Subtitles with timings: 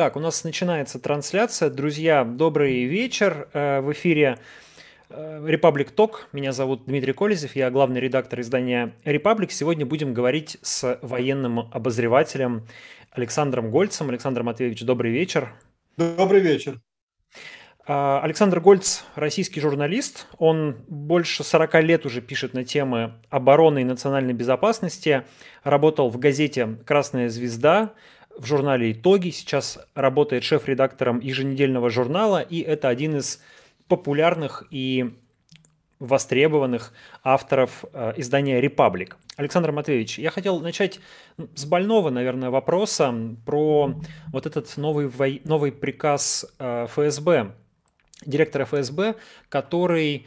[0.00, 1.68] Так, у нас начинается трансляция.
[1.68, 3.48] Друзья, добрый вечер.
[3.52, 4.38] Э, в эфире
[5.10, 6.20] э, Republic Talk.
[6.32, 9.50] Меня зовут Дмитрий Колезев, я главный редактор издания Republic.
[9.50, 12.66] Сегодня будем говорить с военным обозревателем
[13.10, 14.08] Александром Гольцем.
[14.08, 15.52] Александр Матвеевич, добрый вечер.
[15.98, 16.80] Добрый вечер.
[17.86, 20.28] А, Александр Гольц– российский журналист.
[20.38, 25.24] Он больше 40 лет уже пишет на темы обороны и национальной безопасности.
[25.62, 27.92] Работал в газете «Красная звезда»,
[28.40, 33.42] в журнале «Итоги», сейчас работает шеф-редактором еженедельного журнала, и это один из
[33.86, 35.14] популярных и
[35.98, 39.18] востребованных авторов э, издания «Репаблик».
[39.36, 41.00] Александр Матвеевич, я хотел начать
[41.54, 43.14] с больного, наверное, вопроса
[43.44, 43.94] про
[44.32, 47.52] вот этот новый, новый приказ э, ФСБ,
[48.24, 49.16] директора ФСБ,
[49.50, 50.26] который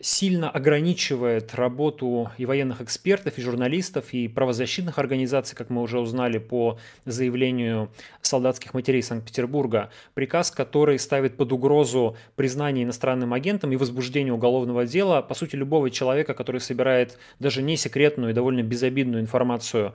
[0.00, 6.38] сильно ограничивает работу и военных экспертов, и журналистов, и правозащитных организаций, как мы уже узнали
[6.38, 9.90] по заявлению солдатских матерей Санкт-Петербурга.
[10.14, 15.90] Приказ, который ставит под угрозу признание иностранным агентом и возбуждение уголовного дела, по сути, любого
[15.90, 19.94] человека, который собирает даже не секретную и довольно безобидную информацию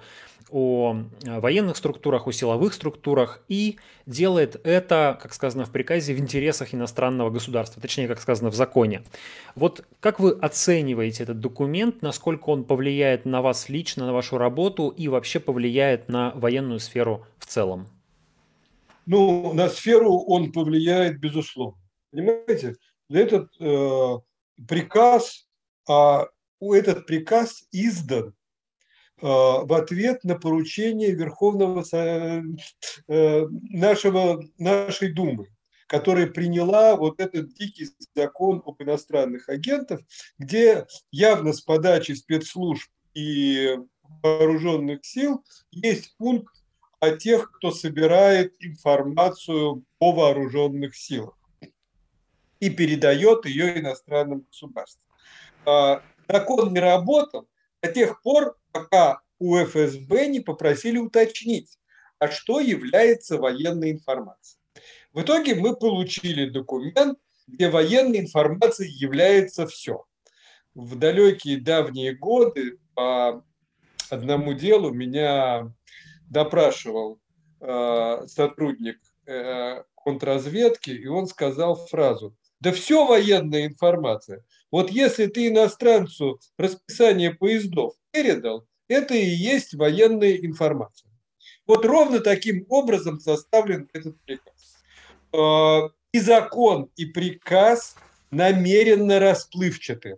[0.49, 6.19] о э, военных структурах, о силовых структурах и делает это, как сказано в приказе, в
[6.19, 9.03] интересах иностранного государства, точнее, как сказано в законе.
[9.55, 14.89] Вот как вы оцениваете этот документ, насколько он повлияет на вас лично, на вашу работу
[14.89, 17.87] и вообще повлияет на военную сферу в целом?
[19.05, 21.81] Ну, на сферу он повлияет, безусловно.
[22.11, 22.75] Понимаете,
[23.09, 24.17] этот э,
[24.67, 25.47] приказ,
[25.87, 26.27] а
[26.59, 28.33] этот приказ издан
[29.19, 35.47] в ответ на поручение Верховного э, нашего, нашей Думы,
[35.87, 40.01] которая приняла вот этот дикий закон об иностранных агентах,
[40.37, 43.77] где явно с подачи спецслужб и
[44.21, 46.53] вооруженных сил есть пункт
[46.99, 51.37] о тех, кто собирает информацию о вооруженных силах
[52.59, 55.03] и передает ее иностранным государствам.
[55.65, 57.47] А, закон не работал
[57.81, 61.77] до тех пор, пока у ФСБ не попросили уточнить,
[62.19, 64.59] а что является военной информацией.
[65.13, 67.17] В итоге мы получили документ,
[67.47, 70.05] где военной информацией является все.
[70.75, 73.43] В далекие давние годы по
[74.09, 75.73] одному делу меня
[76.29, 77.19] допрашивал
[77.59, 84.43] э, сотрудник э, контрразведки, и он сказал фразу, да все военная информация.
[84.71, 91.11] Вот если ты иностранцу расписание поездов передал, это и есть военная информация.
[91.65, 94.77] Вот ровно таким образом составлен этот приказ.
[95.33, 97.95] А, и закон, и приказ
[98.31, 100.17] намеренно расплывчаты.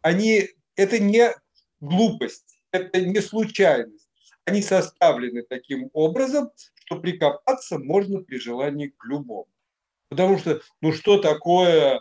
[0.00, 1.34] Они, это не
[1.80, 4.08] глупость, это не случайность.
[4.44, 6.50] Они составлены таким образом,
[6.84, 9.48] что прикопаться можно при желании к любому.
[10.08, 12.00] Потому что, ну что такое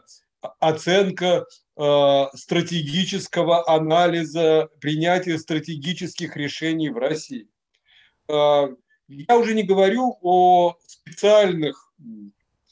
[0.59, 1.45] оценка
[1.77, 7.47] э, стратегического анализа принятия стратегических решений в России.
[8.27, 8.67] Э,
[9.07, 11.93] я уже не говорю о специальных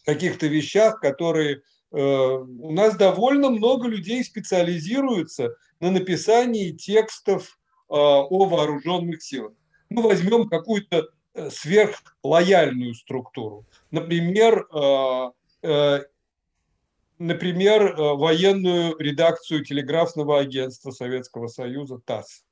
[0.06, 1.62] каких-то вещах, которые
[1.92, 7.60] э, у нас довольно много людей специализируются на написании текстов
[7.90, 9.52] о вооруженных силах.
[9.90, 11.10] Мы возьмем какую-то
[11.52, 13.68] сверхлояльную структуру.
[13.92, 14.66] Например,
[17.24, 22.44] например, э, военную редакцию телеграфного агентства Советского Союза ТАСС.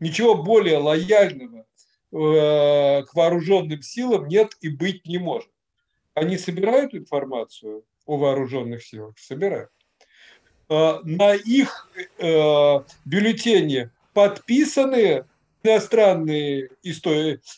[0.00, 5.50] Ничего более лояльного э, к вооруженным силам нет и быть не может.
[6.14, 9.16] Они собирают информацию о вооруженных силах?
[9.18, 9.70] Собирают.
[10.68, 15.24] Э, на их бюллетене подписаны
[15.62, 16.70] иностранные,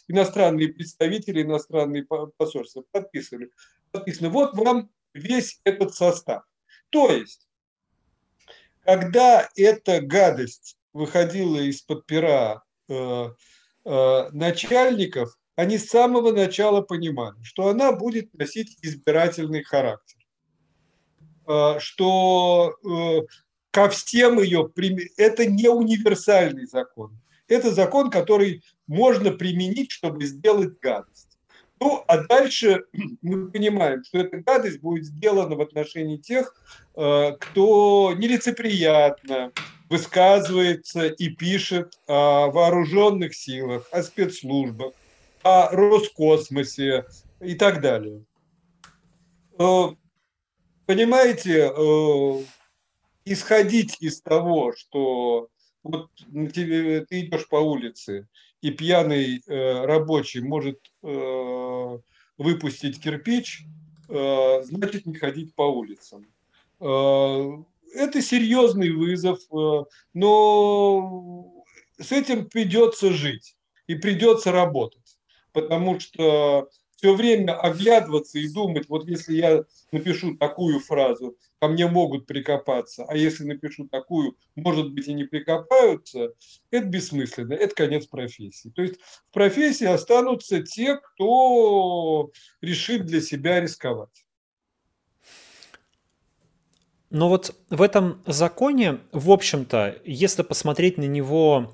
[0.09, 2.07] иностранные представители, иностранные
[2.37, 2.85] посольства.
[2.93, 3.49] Подписаны.
[3.93, 4.29] Подписаны.
[4.29, 6.45] Вот вам весь этот состав.
[6.91, 7.49] То есть,
[8.83, 13.29] когда эта гадость выходила из-под пера э,
[13.85, 20.19] э, начальников, они с самого начала понимали, что она будет носить избирательный характер,
[21.47, 23.27] э, что э,
[23.71, 24.71] ко всем ее
[25.17, 31.10] это не универсальный закон, это закон, который можно применить, чтобы сделать гадость.
[31.81, 32.85] Ну, а дальше
[33.23, 36.55] мы понимаем, что эта гадость будет сделана в отношении тех,
[36.95, 39.53] э, кто нелицеприятно
[39.89, 44.93] высказывается и пишет о вооруженных силах, о спецслужбах,
[45.43, 47.07] о Роскосмосе
[47.41, 48.25] и так далее.
[49.59, 49.89] Э,
[50.85, 52.45] понимаете, э,
[53.25, 55.49] исходить из того, что
[55.83, 56.11] вот
[56.55, 58.29] ты идешь по улице,
[58.61, 60.79] и пьяный рабочий может
[62.41, 63.65] выпустить кирпич,
[64.09, 66.27] э, значит не ходить по улицам.
[66.81, 67.45] Э,
[67.95, 71.65] это серьезный вызов, э, но
[71.99, 73.57] с этим придется жить
[73.87, 75.19] и придется работать,
[75.53, 76.71] потому что
[77.01, 83.07] все время оглядываться и думать, вот если я напишу такую фразу, ко мне могут прикопаться,
[83.09, 86.35] а если напишу такую, может быть, и не прикопаются,
[86.71, 88.69] это бессмысленно, это конец профессии.
[88.69, 88.97] То есть
[89.31, 94.27] в профессии останутся те, кто решит для себя рисковать.
[97.09, 101.73] Но вот в этом законе, в общем-то, если посмотреть на него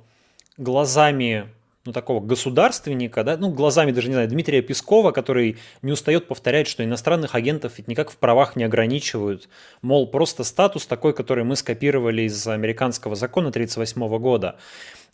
[0.56, 1.52] глазами
[1.86, 6.66] ну, такого государственника, да, ну, глазами даже, не знаю, Дмитрия Пескова, который не устает повторять,
[6.66, 9.48] что иностранных агентов ведь никак в правах не ограничивают.
[9.82, 14.56] Мол, просто статус такой, который мы скопировали из американского закона 1938 года.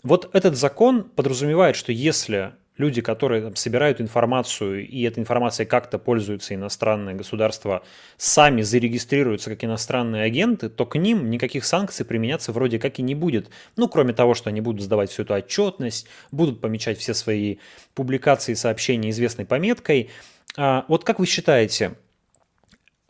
[0.03, 5.99] Вот этот закон подразумевает, что если люди, которые там, собирают информацию, и этой информацией как-то
[5.99, 7.83] пользуются иностранные государства,
[8.17, 13.15] сами зарегистрируются как иностранные агенты, то к ним никаких санкций применяться вроде как и не
[13.15, 13.51] будет.
[13.77, 17.59] Ну, кроме того, что они будут сдавать всю эту отчетность, будут помечать все свои
[17.95, 20.11] публикации и сообщения известной пометкой.
[20.57, 21.95] А, вот как вы считаете,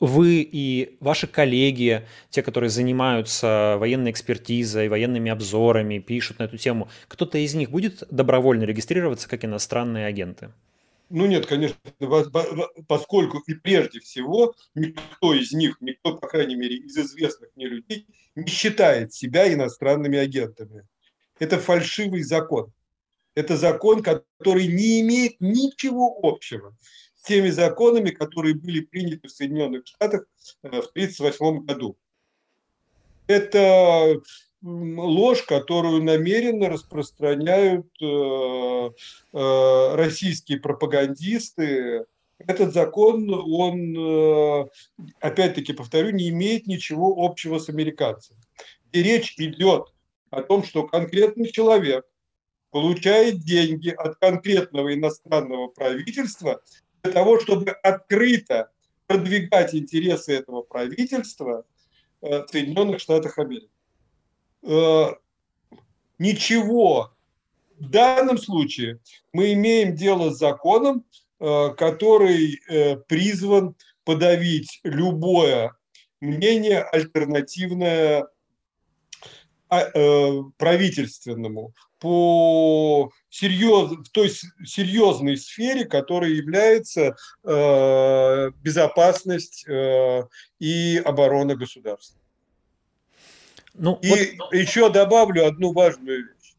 [0.02, 6.88] вы и ваши коллеги, те, которые занимаются военной экспертизой, военными обзорами, пишут на эту тему,
[7.06, 10.50] кто-то из них будет добровольно регистрироваться как иностранные агенты?
[11.08, 11.78] Ну нет, конечно,
[12.88, 18.06] поскольку и прежде всего никто из них, никто, по крайней мере, из известных мне людей
[18.34, 20.84] не считает себя иностранными агентами.
[21.38, 22.72] Это фальшивый закон.
[23.36, 26.74] Это закон, который не имеет ничего общего
[27.22, 30.24] теми законами, которые были приняты в Соединенных Штатах
[30.62, 31.96] э, в 1938 году.
[33.26, 34.20] Это
[34.62, 38.90] ложь, которую намеренно распространяют э,
[39.32, 42.04] э, российские пропагандисты.
[42.38, 44.68] Этот закон, он,
[45.20, 48.36] опять-таки повторю, не имеет ничего общего с американцем.
[48.90, 49.94] И речь идет
[50.30, 52.04] о том, что конкретный человек
[52.72, 56.60] получает деньги от конкретного иностранного правительства
[57.02, 58.70] для того, чтобы открыто
[59.06, 61.64] продвигать интересы этого правительства
[62.20, 63.68] э, в Соединенных Штатах Америки.
[64.62, 65.08] Э,
[66.18, 67.12] ничего.
[67.78, 69.00] В данном случае
[69.32, 71.04] мы имеем дело с законом,
[71.40, 72.60] э, который
[73.08, 73.74] призван
[74.04, 75.74] подавить любое
[76.20, 78.28] мнение альтернативное
[79.68, 81.72] а, правительственному
[82.02, 84.28] по серьез, в той
[84.64, 87.14] серьезной сфере, которая является
[87.44, 90.24] э, безопасность э,
[90.58, 92.20] и оборона государства.
[93.74, 94.52] Ну, и вот...
[94.52, 96.56] еще добавлю одну важную вещь.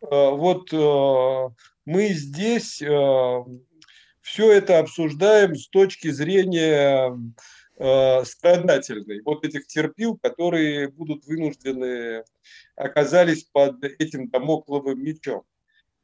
[0.00, 1.48] Э, вот э,
[1.84, 3.44] мы здесь э,
[4.20, 7.16] все это обсуждаем с точки зрения э,
[8.24, 9.22] страдательной.
[9.22, 12.22] Вот этих терпил, которые будут вынуждены
[12.76, 15.42] оказались под этим домокловым мечом.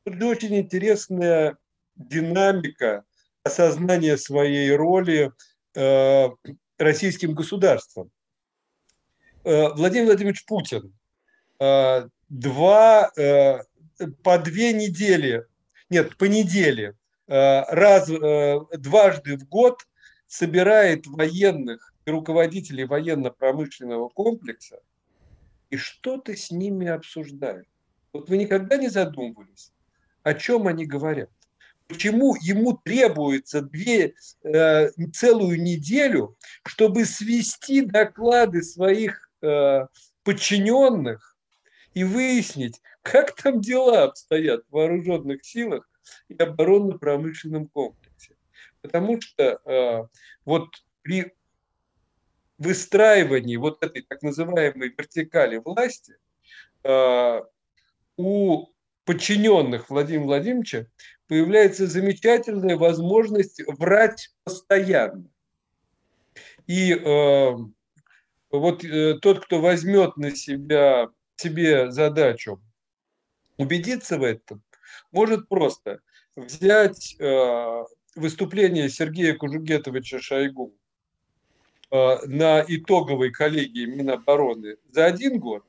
[0.05, 1.57] Тут очень интересная
[1.95, 3.05] динамика
[3.43, 5.33] осознания своей роли
[5.75, 6.29] э,
[6.79, 8.11] российским государством.
[9.45, 10.95] Э, Владимир Владимирович Путин
[11.61, 13.59] э, два, э,
[14.23, 15.45] по две недели,
[15.91, 16.95] нет, по неделе,
[17.27, 19.83] э, раз, э, дважды в год
[20.29, 24.81] собирает военных и руководителей военно-промышленного комплекса
[25.71, 27.67] и что-то с ними обсуждают.
[28.13, 29.73] Вот вы никогда не задумывались,
[30.23, 31.31] о чем они говорят?
[31.89, 34.15] Почему ему требуется две,
[34.45, 39.87] э, целую неделю, чтобы свести доклады своих э,
[40.23, 41.37] подчиненных
[41.95, 45.89] и выяснить, как там дела обстоят в вооруженных силах
[46.29, 47.98] и оборонно-промышленном комплексе.
[48.89, 50.07] Потому что э,
[50.47, 50.71] вот
[51.03, 51.35] при
[52.57, 56.17] выстраивании вот этой так называемой вертикали власти
[56.85, 57.43] э,
[58.17, 58.67] у
[59.05, 60.87] подчиненных Владимира Владимировича
[61.29, 65.29] появляется замечательная возможность врать постоянно.
[66.67, 67.57] И э,
[68.51, 72.59] вот э, тот, кто возьмет на себя себе задачу
[73.59, 74.63] убедиться в этом,
[75.13, 76.01] может просто
[76.37, 77.85] взять э,
[78.19, 80.75] выступление Сергея Кужугетовича Шойгу
[81.91, 85.65] Э, на итоговой коллегии Минобороны за один год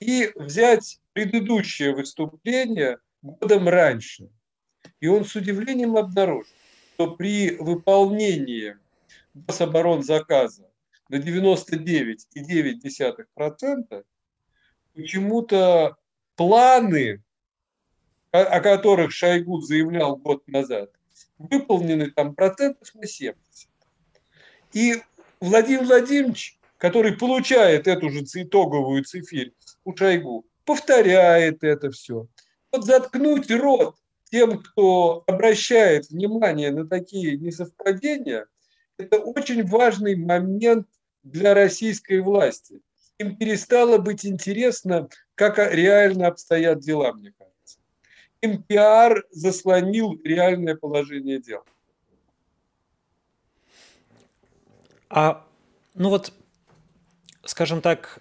[0.00, 4.28] и взять предыдущее выступление годом раньше.
[4.98, 6.52] И он с удивлением обнаружил,
[6.94, 8.76] что при выполнении
[10.02, 10.68] заказа
[11.08, 14.04] на 99,9%
[14.94, 15.96] почему-то
[16.34, 17.22] планы,
[18.32, 20.90] о которых Шойгу заявлял год назад,
[21.38, 23.36] выполнены там процентов на 70.
[24.72, 25.02] И
[25.40, 29.52] Владимир Владимирович, который получает эту же итоговую цифирь
[29.84, 32.26] у Шойгу, повторяет это все.
[32.72, 33.96] Вот заткнуть рот
[34.30, 38.46] тем, кто обращает внимание на такие несовпадения,
[38.98, 40.88] это очень важный момент
[41.22, 42.80] для российской власти.
[43.18, 47.43] Им перестало быть интересно, как реально обстоят дела, мне кажется.
[48.44, 51.62] Им пиар заслонил реальное положение дел.
[55.08, 55.46] А,
[55.94, 56.34] ну вот,
[57.44, 58.18] скажем так,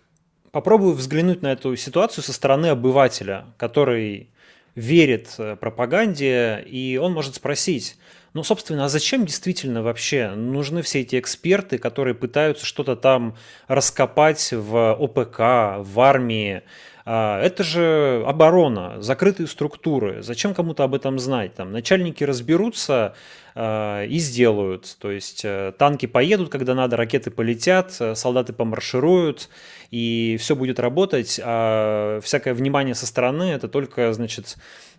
[0.52, 4.30] попробую взглянуть на эту ситуацию со стороны обывателя, который
[4.76, 7.98] верит э, пропаганде, и он может спросить,
[8.34, 13.36] ну, собственно, а зачем действительно вообще нужны все эти эксперты, которые пытаются что-то там
[13.68, 16.64] раскопать в ОПК, в армии?
[17.06, 20.24] А, это же оборона, закрытые структуры.
[20.24, 21.54] Зачем кому-то об этом знать?
[21.54, 23.14] Там начальники разберутся
[23.56, 24.98] э, и сделают.
[25.00, 29.50] То есть э, танки поедут, когда надо, ракеты полетят, э, солдаты помаршируют,
[29.92, 31.40] и все будет работать.
[31.44, 34.56] А всякое внимание со стороны это только, значит,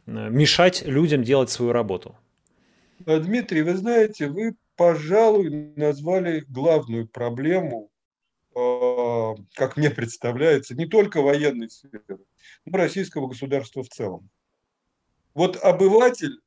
[0.06, 2.14] мешать людям делать свою работу.
[3.06, 7.90] Э, Дмитрий, вы знаете, вы, пожалуй, назвали главную проблему,
[8.54, 12.18] э, как мне представляется, не только военной сферы,
[12.64, 14.28] но российского государства в целом.
[15.34, 16.40] Вот обыватель,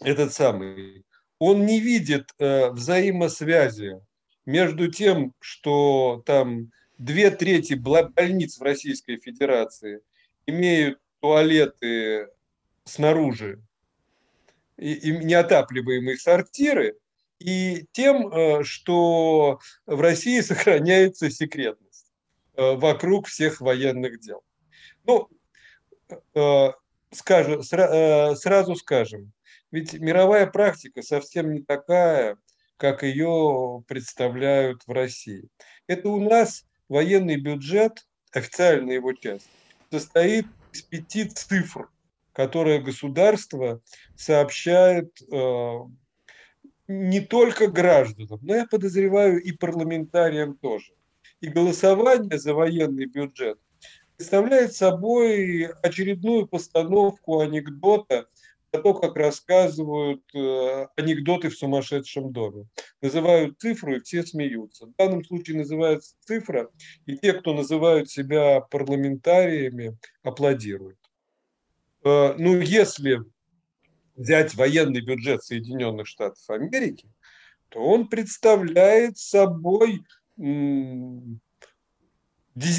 [0.00, 1.04] этот самый,
[1.38, 4.00] он не видит э, взаимосвязи
[4.44, 10.00] между тем, что там две трети больниц в Российской Федерации
[10.46, 12.28] имеют туалеты
[12.84, 13.62] снаружи,
[14.76, 16.96] и неотапливаемые сортиры,
[17.38, 22.12] и тем, э, что в России сохраняется секретность
[22.56, 24.42] э, вокруг всех военных дел.
[25.04, 25.28] Ну,
[26.34, 26.72] э,
[27.12, 29.32] скажем, сразу скажем,
[29.70, 32.36] ведь мировая практика совсем не такая,
[32.76, 35.48] как ее представляют в России.
[35.86, 39.48] Это у нас военный бюджет, официальная его часть,
[39.90, 41.88] состоит из пяти цифр
[42.34, 43.80] которое государство
[44.16, 45.72] сообщает э,
[46.88, 50.92] не только гражданам, но я подозреваю и парламентариям тоже.
[51.40, 53.58] И голосование за военный бюджет
[54.16, 58.26] представляет собой очередную постановку анекдота
[58.72, 62.66] о том, как рассказывают э, анекдоты в сумасшедшем доме.
[63.00, 64.86] Называют цифру, и все смеются.
[64.86, 66.68] В данном случае называется цифра,
[67.06, 70.98] и те, кто называют себя парламентариями, аплодируют.
[72.04, 73.24] Э, ну, если
[74.14, 77.08] взять военный бюджет Соединенных Штатов Америки,
[77.70, 80.04] то он представляет собой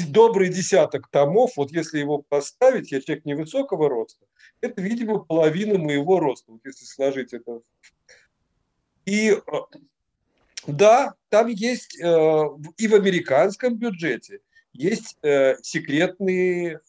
[0.08, 4.24] добрый десяток томов, вот если его поставить, я человек невысокого роста,
[4.60, 7.60] это, видимо, половина моего роста, вот если сложить это.
[9.04, 9.40] И э,
[10.66, 12.44] да, там есть э,
[12.78, 14.40] и в американском бюджете
[14.72, 15.16] есть
[15.62, 16.80] секретные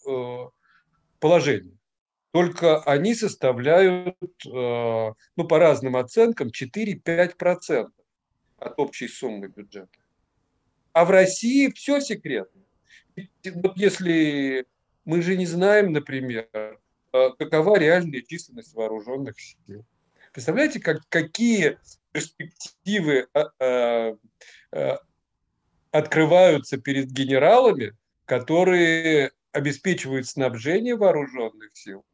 [1.22, 1.77] положения
[2.38, 4.16] только они составляют,
[4.46, 4.52] э,
[5.36, 7.90] ну, по разным оценкам, 4-5%
[8.60, 9.98] от общей суммы бюджета.
[10.94, 12.62] А в России все секретно.
[13.56, 14.68] Вот если
[15.04, 19.84] мы же не знаем, например, э, какова реальная численность вооруженных сил.
[20.32, 21.80] Представляете, как, какие
[22.12, 24.16] перспективы а,
[25.90, 27.94] открываются перед генералами,
[28.26, 32.06] которые обеспечивают снабжение вооруженных сил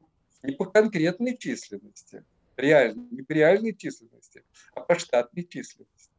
[0.43, 2.23] не по конкретной численности,
[2.57, 4.43] реально, не по реальной численности,
[4.75, 6.11] а по штатной численности.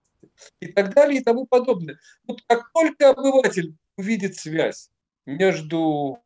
[0.60, 1.98] И так далее и тому подобное.
[2.26, 4.90] Вот как только обыватель увидит связь
[5.26, 6.24] между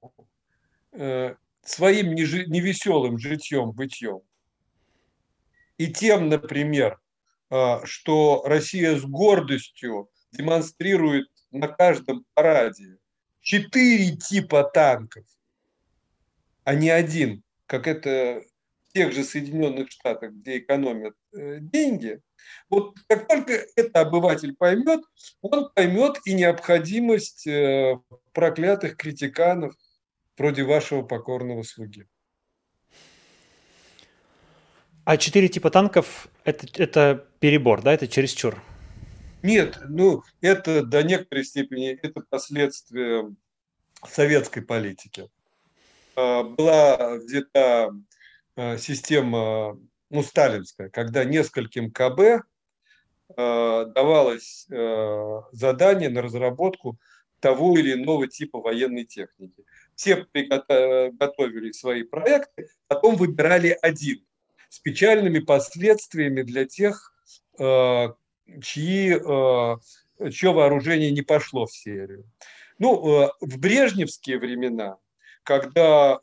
[0.92, 4.22] э, своим невеселым житьем, бытьем
[5.78, 7.00] и тем, например,
[7.50, 12.98] э, что Россия с гордостью демонстрирует на каждом параде
[13.40, 15.24] четыре типа танков,
[16.64, 18.42] а не один, как это
[18.88, 22.20] в тех же Соединенных Штатах, где экономят э, деньги,
[22.70, 25.02] вот как только это обыватель поймет,
[25.42, 28.00] он поймет и необходимость э,
[28.32, 29.74] проклятых критиканов
[30.36, 32.06] вроде вашего покорного слуги.
[35.04, 38.60] А четыре типа танков это, это перебор, да, это чересчур?
[39.42, 43.24] Нет, ну это до некоторой степени это последствия
[44.06, 45.28] советской политики.
[46.18, 47.92] А, была взята
[48.56, 49.78] а, система,
[50.10, 52.44] ну, сталинская, когда нескольким КБ
[53.36, 54.66] а, давалось
[55.52, 56.98] задание на разработку
[57.38, 59.64] того или иного типа военной техники.
[59.94, 64.24] Все готовили свои проекты, потом выбирали один.
[64.70, 67.14] с печальными последствиями для тех,
[67.56, 69.20] чьи,
[70.32, 72.24] чье вооружение не пошло в серию.
[72.78, 74.98] Ну, в брежневские времена,
[75.48, 76.20] когда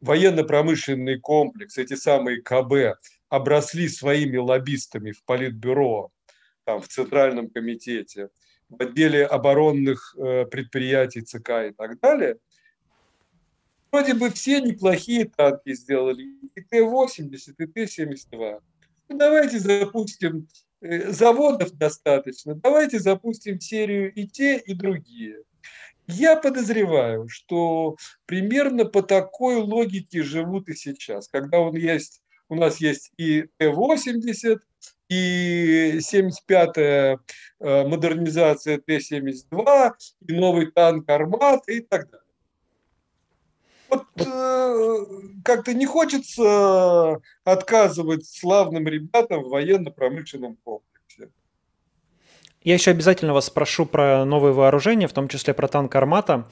[0.00, 6.12] военно-промышленный комплекс, эти самые КБ, обросли своими лоббистами в Политбюро,
[6.64, 8.28] там, в Центральном комитете,
[8.68, 10.14] в отделе оборонных
[10.50, 12.36] предприятий ЦК и так далее–
[13.90, 18.60] вроде бы все неплохие танки сделали, и Т-80, и Т-72.
[19.08, 20.48] Ну, давайте запустим,
[20.80, 25.42] э, заводов достаточно, давайте запустим серию и те, и другие.
[26.08, 32.80] Я подозреваю, что примерно по такой логике живут и сейчас, когда он есть, у нас
[32.80, 34.58] есть и Т-80,
[35.10, 37.18] и 75-я
[37.60, 39.92] э, модернизация Т-72,
[40.26, 42.24] и новый танк «Армат» и так далее.
[43.90, 45.04] Вот э,
[45.44, 50.97] как-то не хочется отказывать славным ребятам в военно-промышленном комплексе.
[52.68, 56.46] Я еще обязательно вас спрошу про новые вооружения, в том числе про танк «Армата».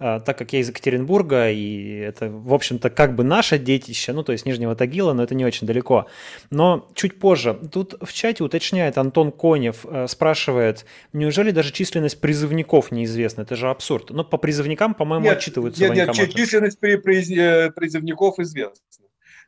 [0.00, 4.24] А, так как я из Екатеринбурга, и это, в общем-то, как бы наше детище, ну,
[4.24, 6.08] то есть Нижнего Тагила, но это не очень далеко.
[6.50, 12.90] Но чуть позже, тут в чате уточняет Антон Конев, э, спрашивает, неужели даже численность призывников
[12.90, 13.42] неизвестна?
[13.42, 14.10] Это же абсурд.
[14.10, 18.82] Но по призывникам, по-моему, нет, отчитываются Нет, нет, численность э, призывников известна.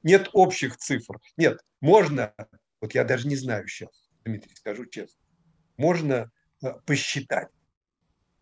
[0.04, 1.18] Нет общих цифр.
[1.36, 2.32] Нет, можно,
[2.80, 3.90] вот я даже не знаю сейчас,
[4.24, 5.23] Дмитрий, скажу честно,
[5.76, 6.30] можно
[6.62, 7.48] э, посчитать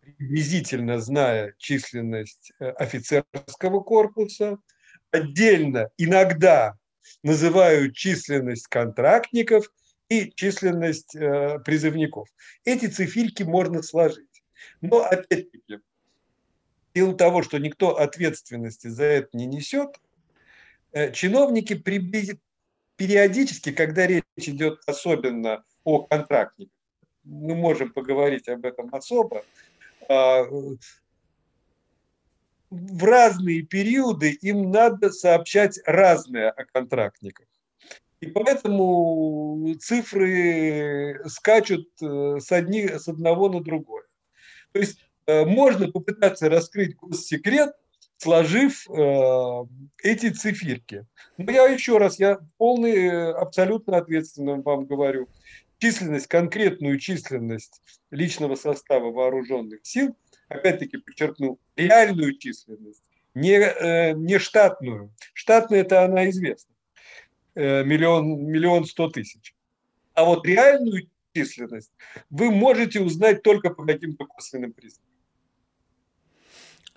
[0.01, 4.57] приблизительно зная численность э, офицерского корпуса,
[5.11, 6.77] отдельно иногда
[7.23, 9.71] называют численность контрактников
[10.09, 12.27] и численность э, призывников.
[12.65, 14.43] Эти цифильки можно сложить.
[14.81, 19.99] Но опять-таки, в силу того, что никто ответственности за это не несет,
[21.13, 21.73] чиновники
[22.95, 26.82] периодически, когда речь идет особенно о контрактниках,
[27.23, 29.43] мы можем поговорить об этом особо,
[30.09, 30.43] а,
[32.69, 37.45] в разные периоды им надо сообщать разное о контрактниках.
[38.19, 44.05] И поэтому цифры скачут э, с, одни, с одного на другое.
[44.71, 47.73] То есть э, можно попытаться раскрыть госсекрет,
[48.17, 49.65] сложив э,
[50.01, 51.05] эти циферки.
[51.37, 55.27] Но я еще раз, я полный, абсолютно ответственно вам говорю–
[55.79, 57.81] численность, конкретную численность
[58.11, 60.15] личного состава вооруженных сил,
[60.47, 65.13] опять-таки подчеркну, реальную численность, не, э, не штатную.
[65.33, 66.73] Штатная это она известна,
[67.55, 69.55] э, миллион, миллион сто тысяч.
[70.13, 71.91] А вот реальную численность
[72.29, 75.09] вы можете узнать только по каким-то косвенным признакам.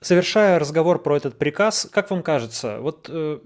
[0.00, 3.40] Совершая разговор про этот приказ, как вам кажется, вот э,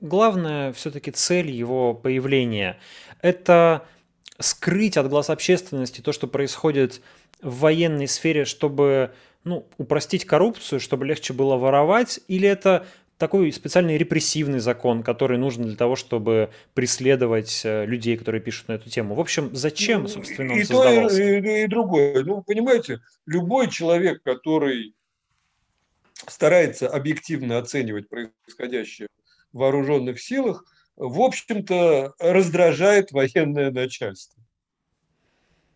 [0.00, 2.78] главная все-таки цель его появления–
[3.22, 3.86] это
[4.40, 7.00] скрыть от глаз общественности то, что происходит
[7.40, 9.12] в военной сфере, чтобы
[9.44, 12.86] ну, упростить коррупцию, чтобы легче было воровать, или это
[13.20, 18.72] такой специальный репрессивный закон, который нужен для того, чтобы преследовать э, людей, которые пишут на
[18.72, 19.14] эту тему.
[19.14, 21.16] В общем, зачем, ну, собственно, он и создавался?
[21.16, 22.24] То, и, и другое.
[22.24, 24.94] Ну, понимаете, любой человек, который
[26.26, 29.08] старается объективно оценивать происходящее
[29.52, 30.64] в вооруженных силах,
[31.00, 34.42] в общем-то, раздражает военное начальство.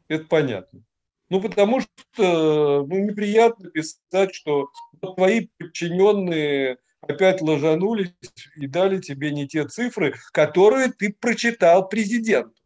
[0.08, 0.82] Это понятно.
[1.30, 4.68] Ну, потому что ну, неприятно писать, что
[5.00, 8.12] твои подчиненные опять ложанулись
[8.56, 12.60] и дали тебе не те цифры, которые ты прочитал президенту.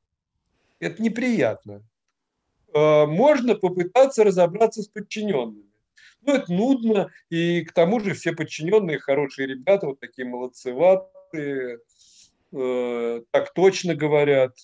[0.81, 1.85] Это неприятно.
[2.75, 5.71] А, можно попытаться разобраться с подчиненными.
[6.23, 11.79] Ну, это нудно, и к тому же все подчиненные хорошие ребята, вот такие молодцеватые,
[12.53, 14.55] Э, так точно говорят.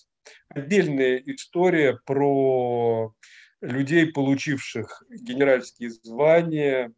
[0.49, 3.13] Отдельная история про
[3.61, 6.93] людей, получивших генеральские звания,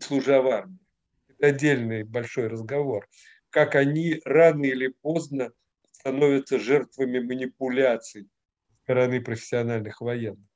[0.00, 0.78] служа в армии.
[1.28, 3.08] Это отдельный большой разговор.
[3.50, 5.52] Как они рано или поздно
[5.92, 8.28] становятся жертвами манипуляций
[8.84, 10.46] стороны профессиональных военных.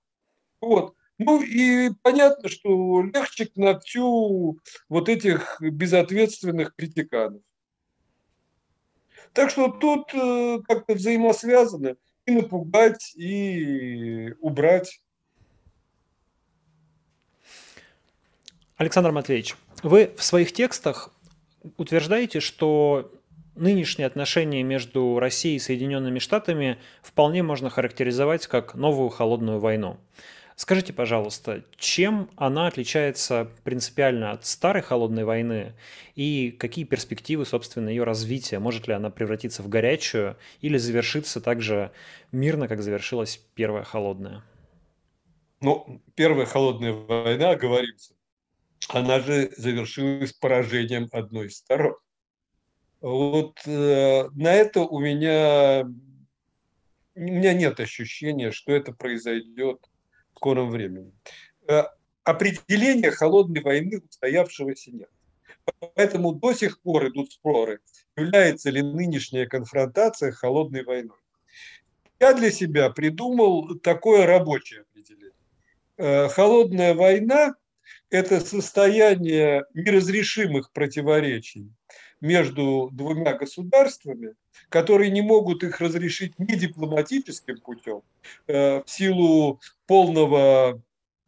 [0.61, 0.95] Вот.
[1.19, 7.43] Ну и понятно, что легче к ногтю вот этих безответственных критиканов.
[9.33, 15.01] Так что тут э, как-то взаимосвязано и напугать, и убрать.
[18.77, 21.11] Александр Матвеевич, вы в своих текстах
[21.77, 23.13] утверждаете, что
[23.57, 29.99] нынешние отношения между Россией и Соединенными Штатами вполне можно характеризовать как новую холодную войну.
[30.59, 35.77] Скажите, пожалуйста, чем она отличается принципиально от старой холодной войны
[36.17, 38.59] и какие перспективы, собственно, ее развития?
[38.59, 41.93] Может ли она превратиться в горячую или завершиться так же
[42.33, 44.43] мирно, как завершилась первая холодная?
[45.61, 48.15] Ну, первая холодная война, говорится,
[48.89, 51.95] она же завершилась поражением одной из сторон.
[53.01, 55.85] Вот э, на это у меня,
[57.15, 59.88] у меня нет ощущения, что это произойдет
[60.39, 61.13] скором времени.
[61.69, 61.83] Э,
[62.25, 65.11] определения холодной войны устоявшегося нет.
[65.81, 67.81] Поэтому до сих пор идут споры,
[68.17, 71.19] является ли нынешняя конфронтация холодной войной.
[72.21, 75.33] Я для себя придумал такое рабочее определение.
[75.97, 77.55] Э, холодная война–
[78.11, 81.69] это состояние неразрешимых противоречий
[82.21, 84.35] между двумя государствами,
[84.69, 88.03] которые не могут их разрешить не дипломатическим путем,
[88.47, 90.83] э, в силу полного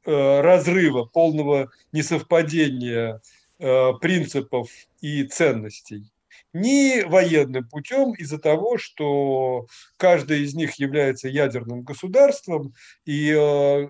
[0.05, 3.21] э, разрыва, полного несовпадения
[3.59, 4.69] э, принципов
[5.01, 6.11] и ценностей,
[6.53, 12.75] ни военным путем из-за того, что каждая из них является ядерным государством,
[13.05, 13.89] и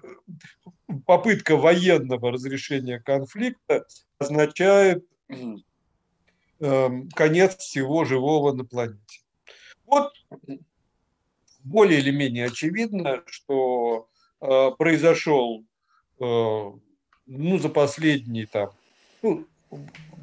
[1.06, 3.86] попытка военного разрешения конфликта
[4.18, 5.04] означает
[6.60, 9.20] конец всего живого на планете.
[9.86, 10.12] Вот
[11.64, 14.08] более или менее очевидно, что
[14.40, 15.62] э, произошел
[16.18, 16.70] э,
[17.26, 18.70] ну, за последние там,
[19.22, 19.46] ну,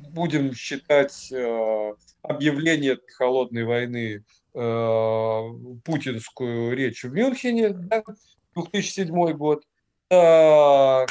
[0.09, 4.25] будем считать э, объявление холодной войны
[5.83, 8.03] путинскую речь в Мюнхене, да,
[8.55, 9.63] 2007 год,
[10.09, 11.05] 13-14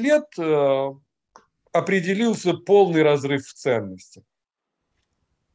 [0.00, 0.26] лет
[1.74, 4.22] определился полный разрыв в ценностях.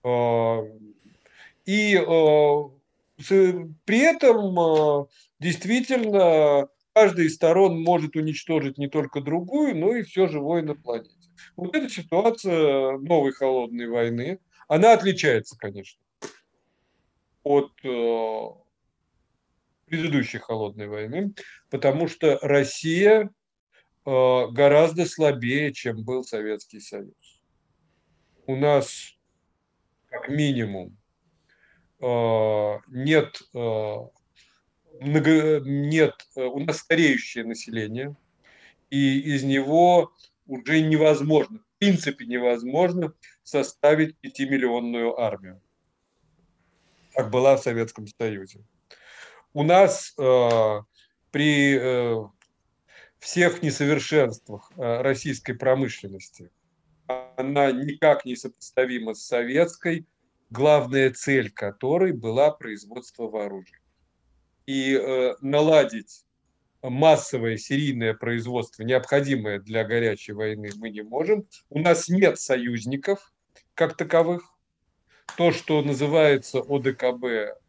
[0.03, 0.59] А,
[1.65, 2.71] и а,
[3.85, 5.07] при этом а,
[5.39, 11.15] действительно каждая из сторон может уничтожить не только другую, но и все живое на планете.
[11.55, 16.01] Вот эта ситуация новой холодной войны, она отличается, конечно,
[17.43, 17.71] от
[19.85, 21.33] предыдущей холодной войны,
[21.69, 23.29] потому что Россия
[24.05, 27.13] гораздо слабее, чем был Советский Союз.
[28.45, 29.15] У нас,
[30.07, 30.97] как минимум,
[32.01, 33.95] э, нет, э,
[35.01, 38.15] нет, у нас стареющее население,
[38.89, 40.11] и из него
[40.47, 45.61] уже невозможно, в принципе невозможно составить 5-миллионную армию,
[47.13, 48.63] как была в Советском Союзе.
[49.53, 50.15] У нас
[51.31, 52.29] при
[53.19, 56.49] всех несовершенствах э, российской промышленности.
[57.37, 60.05] Она никак не сопоставима с советской,
[60.49, 63.77] главная цель которой была производство вооружений.
[64.65, 66.25] И э, наладить
[66.81, 71.45] массовое серийное производство, необходимое для горячей войны, мы не можем.
[71.69, 73.33] У нас нет союзников
[73.73, 74.43] как таковых.
[75.37, 77.59] То, что называется ОДКБ,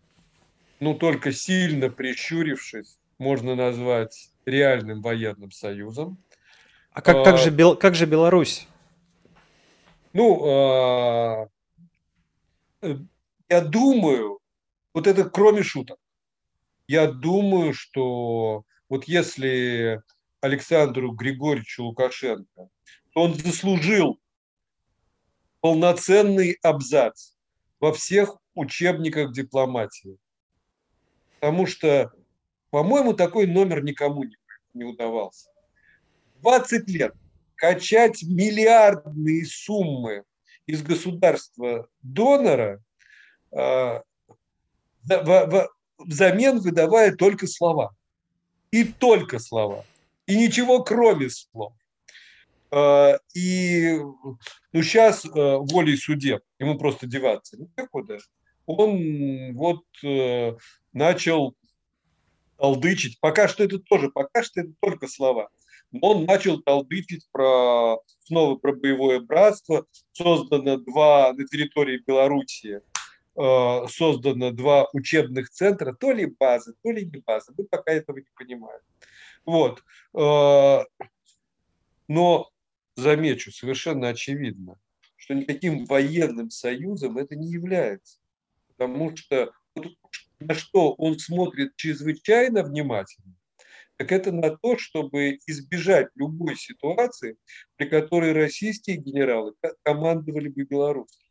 [0.78, 6.18] ну только сильно прищурившись, можно назвать реальным военным союзом.
[6.92, 8.66] А как, как, же, Бел, как же Беларусь?
[10.12, 11.48] Ну, а,
[12.82, 12.96] э,
[13.48, 14.40] я думаю,
[14.92, 15.98] вот это кроме шуток,
[16.88, 20.02] я думаю, что вот если
[20.40, 22.68] Александру Григорьевичу Лукашенко,
[23.12, 24.18] то он заслужил
[25.60, 27.32] полноценный абзац
[27.78, 30.18] во всех учебниках дипломатии.
[31.38, 32.12] Потому что
[32.70, 34.36] по-моему, такой номер никому не,
[34.74, 35.50] не удавался.
[36.42, 37.14] 20 лет
[37.56, 40.24] качать миллиардные суммы
[40.66, 42.82] из государства донора,
[43.52, 44.00] э,
[45.98, 47.94] взамен выдавая только слова.
[48.70, 49.84] И только слова.
[50.26, 51.72] И ничего кроме слов.
[52.70, 58.18] Э, и ну, сейчас э, волей судеб, ему просто деваться некуда,
[58.66, 60.56] он вот э,
[60.92, 61.56] начал
[62.60, 63.18] толдычить.
[63.20, 65.48] Пока что это тоже, пока что это только слова.
[65.92, 69.86] Но он начал толдычить про, снова про боевое братство.
[70.12, 72.80] Создано два на территории Белоруссии
[73.36, 77.52] э, создано два учебных центра, то ли базы, то ли не базы.
[77.56, 78.80] Мы пока этого не понимаем.
[79.44, 79.82] Вот.
[80.14, 80.84] Э,
[82.06, 82.50] но
[82.94, 84.78] замечу, совершенно очевидно,
[85.16, 88.18] что никаким военным союзом это не является.
[88.68, 89.52] Потому что
[90.40, 93.34] на что он смотрит чрезвычайно внимательно,
[93.96, 97.36] так это на то, чтобы избежать любой ситуации,
[97.76, 101.30] при которой российские генералы командовали бы белорусскими.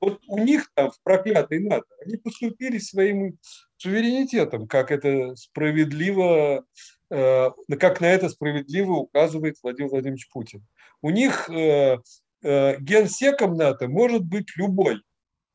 [0.00, 3.38] Вот у них там в проклятой НАТО они поступили своим
[3.76, 6.64] суверенитетом, как это справедливо,
[7.10, 10.66] э, как на это справедливо указывает Владимир Владимирович Путин.
[11.02, 11.98] У них э,
[12.42, 15.02] э, генсеком НАТО может быть любой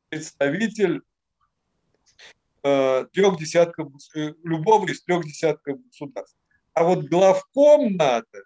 [0.10, 1.02] представитель
[3.13, 3.91] трех десятков,
[4.43, 6.38] любого из трех десятков государств.
[6.73, 8.43] А вот главком НАТО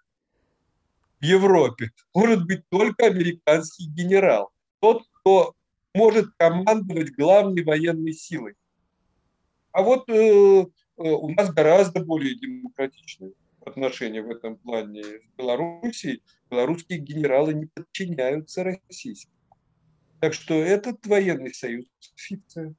[1.20, 4.50] в Европе может быть только американский генерал.
[4.80, 5.54] Тот, кто
[5.94, 8.54] может командовать главной военной силой.
[9.72, 13.32] А вот э, э, у нас гораздо более демократичные
[13.64, 16.22] отношения в этом плане с Белоруссией.
[16.50, 19.32] Белорусские генералы не подчиняются российским.
[20.20, 22.74] Так что этот военный союз– фикция.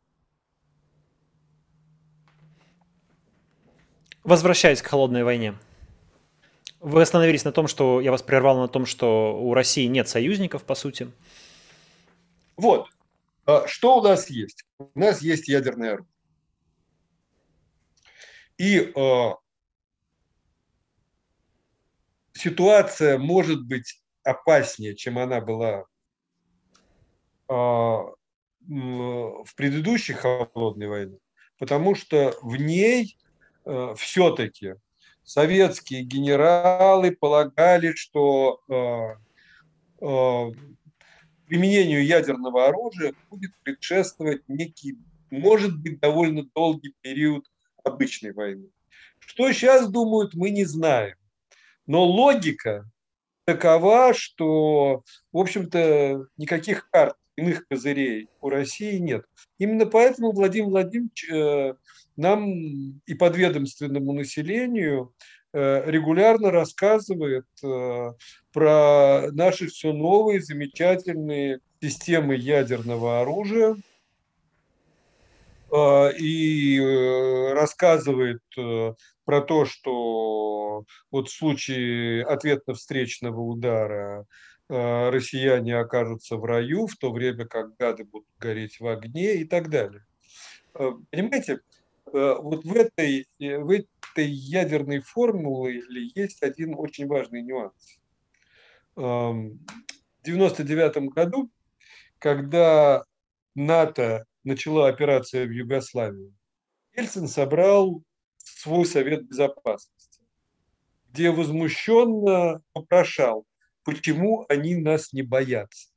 [4.23, 5.55] Возвращаясь к холодной войне.
[6.79, 10.63] Вы остановились на том, что я вас прервал на том, что у России нет союзников,
[10.63, 11.11] по сути.
[12.55, 12.87] Вот.
[13.45, 14.63] А что у нас есть?
[14.79, 16.07] У нас есть ядерное оружие.
[18.57, 19.29] И э,
[22.33, 25.85] ситуация может быть опаснее, чем она была
[27.49, 28.15] э, в
[29.57, 31.17] предыдущей холодной войне,
[31.57, 33.17] потому что в ней
[33.65, 34.75] э, все-таки
[35.23, 40.51] советские генералы полагали, что э, э,
[41.47, 44.97] применению ядерного оружия будет предшествовать некий,
[45.29, 47.45] может быть, довольно долгий период
[47.83, 48.69] обычной войны.
[49.19, 51.15] Что сейчас думают, мы не знаем.
[51.85, 52.89] Но логика
[53.45, 59.25] такова, что, в общем-то, никаких карт, иных козырей у России нет.
[59.57, 61.73] Именно поэтому Владимир Владимирович э,
[62.15, 65.13] нам и подведомственному населению
[65.55, 68.13] Э, регулярно рассказывает э,
[68.51, 73.75] про наши все новые замечательные системы ядерного оружия
[76.19, 76.79] и
[77.51, 78.43] рассказывает
[79.25, 84.27] про то, что вот в случае ответно-встречного удара
[84.69, 89.69] россияне окажутся в раю, в то время как гады будут гореть в огне и так
[89.69, 90.05] далее.
[90.73, 91.59] Понимаете,
[92.05, 95.81] вот в этой, в этой ядерной формулы
[96.15, 97.99] есть один очень важный нюанс.
[98.95, 99.57] В
[100.21, 101.49] 1999 году,
[102.19, 103.03] когда
[103.55, 106.33] НАТО начала операцию в Югославии,
[106.95, 108.03] Ельцин собрал
[108.37, 110.21] свой Совет Безопасности,
[111.11, 113.45] где возмущенно попрошал,
[113.83, 115.89] почему они нас не боятся.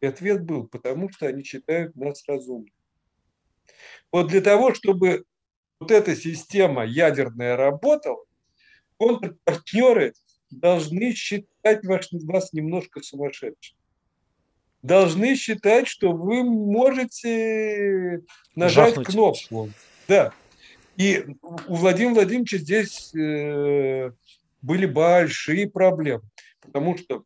[0.00, 2.72] И ответ был, потому что они считают нас разумными.
[4.10, 5.24] Вот для того, чтобы
[5.78, 8.24] вот эта система ядерная работала,
[8.96, 10.14] контрпартнеры
[10.50, 13.76] должны считать вас немножко сумасшедшим.
[14.82, 18.22] Должны считать, что вы можете
[18.54, 19.06] нажать Жахнуть.
[19.06, 19.70] кнопку.
[20.08, 20.32] Да.
[20.96, 24.12] И у Владимира Владимировича здесь э,
[24.62, 26.22] были большие проблемы,
[26.70, 27.24] потому что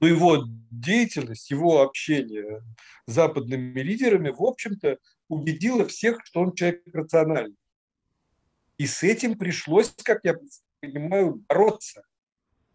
[0.00, 2.62] ну, его деятельность, его общение
[3.06, 7.56] с западными лидерами, в общем-то, убедила всех, что он человек рациональный.
[8.78, 10.36] И с этим пришлось, как я
[10.80, 12.02] понимаю, бороться.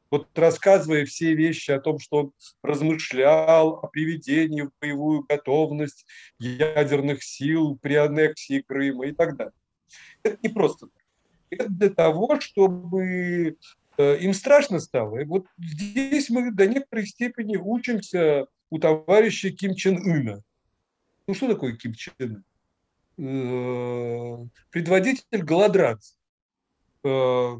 [0.09, 6.05] Вот рассказывая все вещи о том, что он размышлял о приведении в боевую готовность
[6.39, 9.53] ядерных сил при аннексии Крыма и так далее.
[10.23, 11.03] Это не просто так.
[11.49, 13.57] Это для того, чтобы
[13.97, 15.19] им страшно стало.
[15.19, 20.41] И вот здесь мы до некоторой степени учимся у товарища Ким Чен Ына.
[21.27, 22.43] Ну что такое Ким Чен Ын?
[23.19, 26.15] Э, предводитель голодранцев.
[27.03, 27.55] Э,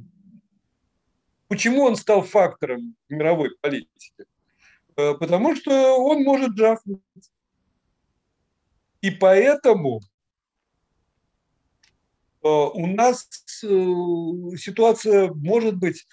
[1.48, 4.26] почему он стал фактором мировой политики?
[4.96, 7.02] Э, потому что он может жахнуть.
[9.02, 10.02] И поэтому
[12.42, 13.28] у нас
[14.58, 16.08] ситуация может быть,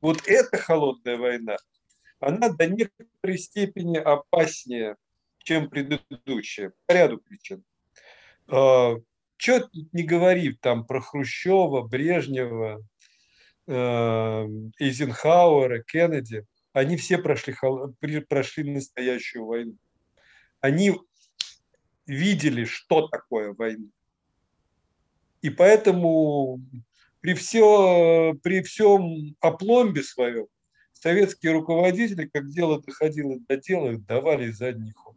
[0.00, 1.56] вот эта холодная война,
[2.20, 4.96] она до некоторой степени опаснее,
[5.38, 7.64] чем предыдущая, по ряду причин.
[8.48, 8.96] А,
[9.36, 12.84] Что не говори там про Хрущева, Брежнева,
[13.66, 14.46] а,
[14.78, 17.54] Эйзенхауэра, Кеннеди, они все прошли,
[18.28, 19.76] прошли настоящую войну.
[20.60, 20.94] Они
[22.06, 23.86] видели, что такое война.
[25.42, 26.60] И поэтому
[27.20, 30.46] при, все, при всем опломбе своем
[30.92, 35.16] советские руководители, как дело доходило до дела, давали задний ход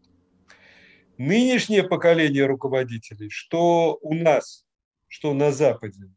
[1.18, 4.66] нынешнее поколение руководителей, что у нас,
[5.08, 6.10] что на Западе,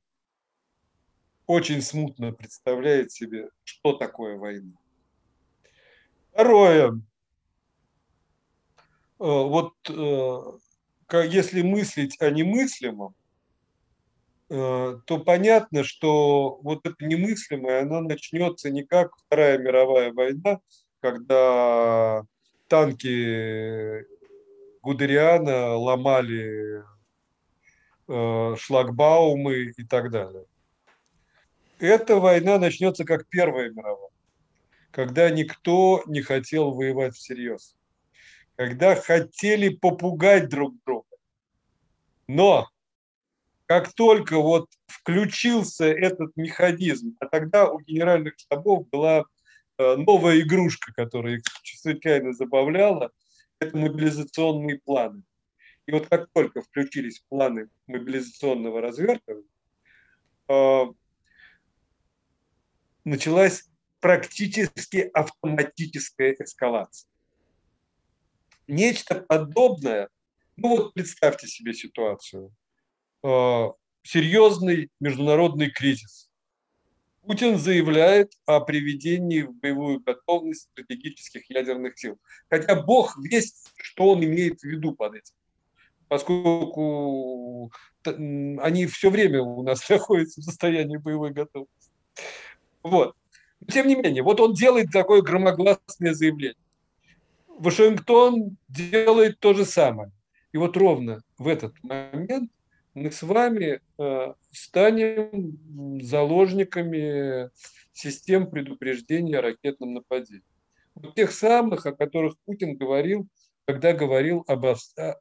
[1.47, 4.73] очень смутно представляет себе, что такое война.
[6.33, 7.01] Второе.
[9.19, 13.15] вот если мыслить о немыслимом,
[14.49, 20.61] то понятно, что вот это немыслимое, оно начнется не как Вторая мировая война,
[21.01, 22.23] когда
[22.69, 24.05] танки
[24.83, 26.85] Гудериана ломали
[28.07, 30.45] шлагбаумы и так далее.
[31.81, 34.11] Эта война начнется как Первая мировая,
[34.93, 37.77] когда никто не хотел воевать всерьез,
[38.55, 41.05] когда хотели попугать друг друга.
[42.29, 42.69] Но
[43.67, 49.25] как только вот включился этот механизм, а тогда у генеральных штабов была
[49.79, 53.11] э, новая игрушка, которая их чрезвычайно забавляла,
[53.59, 55.23] это мобилизационные планы.
[55.87, 59.49] И вот как только включились планы мобилизационного развертывания,
[60.49, 60.85] э,
[63.05, 63.69] началась
[64.01, 67.09] практически автоматическая эскалация.
[68.69, 70.09] Нечто подобное,
[70.57, 72.53] ну вот представьте себе ситуацию,
[74.03, 76.31] серьезный международный кризис.
[77.27, 82.19] Путин заявляет о приведении в боевую готовность стратегических ядерных сил.
[82.49, 85.35] Хотя Бог весть, что он имеет в виду под этим.
[86.07, 87.73] Поскольку
[88.05, 91.91] они все время у нас находятся в состоянии боевой готовности.
[92.85, 93.17] Вот.
[93.69, 96.57] Тем не менее, вот он делает такое громогласное заявление.
[97.49, 100.13] Вашингтон делает то же самое.
[100.53, 102.53] И вот ровно в этот момент
[102.97, 107.51] мы с вами э, станем заложниками
[107.93, 110.43] систем предупреждения о ракетном нападении.
[110.95, 113.29] Вот тех самых, о которых Путин говорил,
[113.67, 114.65] когда говорил об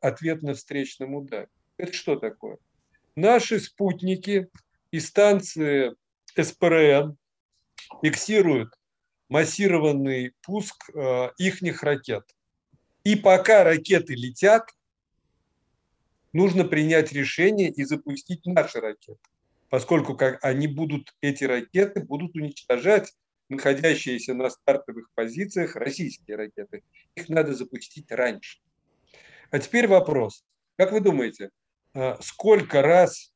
[0.02, 1.50] ответно-встречном ударе.
[1.76, 2.60] Это что такое?
[3.18, 4.48] Наши спутники
[4.92, 5.96] и станции
[6.42, 7.18] СПРН,
[8.02, 8.74] фиксируют
[9.28, 12.24] массированный пуск э, ихних ракет.
[13.04, 14.70] И пока ракеты летят,
[16.36, 19.18] нужно принять решение и запустить наши ракеты,
[19.70, 23.14] поскольку как они будут, эти ракеты будут уничтожать
[23.48, 26.84] находящиеся на стартовых позициях российские ракеты.
[27.16, 28.60] Их надо запустить раньше.
[29.50, 30.44] А теперь вопрос.
[30.76, 31.52] Как вы думаете,
[31.94, 33.34] э, сколько раз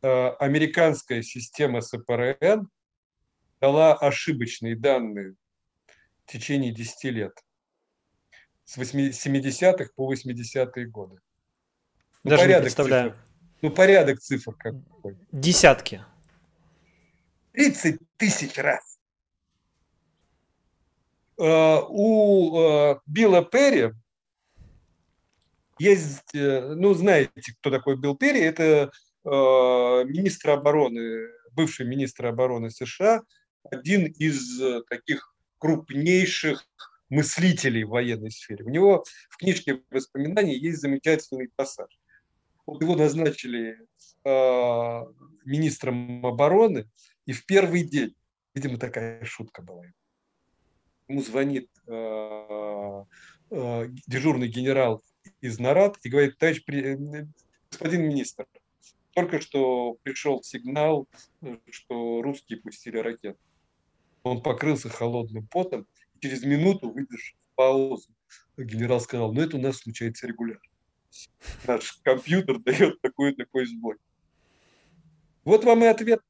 [0.00, 2.66] э, американская система СПРН
[3.60, 5.34] дала ошибочные данные
[6.24, 7.44] в течение 10 лет.
[8.64, 11.18] С 70-х по 80-е годы.
[12.22, 13.10] Ну, Даже порядок не представляю.
[13.10, 13.22] Цифр.
[13.62, 15.16] Ну, порядок цифр какой?
[15.32, 16.04] Десятки.
[17.52, 18.98] 30 тысяч раз.
[21.38, 23.92] Uh, у uh, Билла Перри
[25.78, 28.40] есть, uh, ну, знаете, кто такой Билл Перри?
[28.40, 28.90] Это
[29.22, 33.20] министр обороны, бывший министр обороны США,
[33.70, 36.64] один из э, таких крупнейших
[37.10, 38.64] мыслителей в военной сфере.
[38.64, 41.99] У него в книжке воспоминаний есть замечательный пассаж.
[42.66, 43.78] Вот его назначили
[44.24, 45.00] э,
[45.44, 46.88] министром обороны,
[47.26, 48.14] и в первый день,
[48.54, 49.84] видимо, такая шутка была,
[51.08, 53.04] ему звонит э,
[53.50, 55.02] э, дежурный генерал
[55.40, 56.62] из НАРАД и говорит, товарищ,
[57.70, 58.46] господин министр,
[59.14, 61.08] только что пришел сигнал,
[61.70, 63.38] что русские пустили ракету.
[64.22, 68.08] Он покрылся холодным потом, и через минуту, выдержав паузу,
[68.56, 70.69] генерал сказал, ну это у нас случается регулярно.
[71.66, 73.96] Наш компьютер дает такой-такой сбой.
[75.44, 76.20] Вот вам и ответ.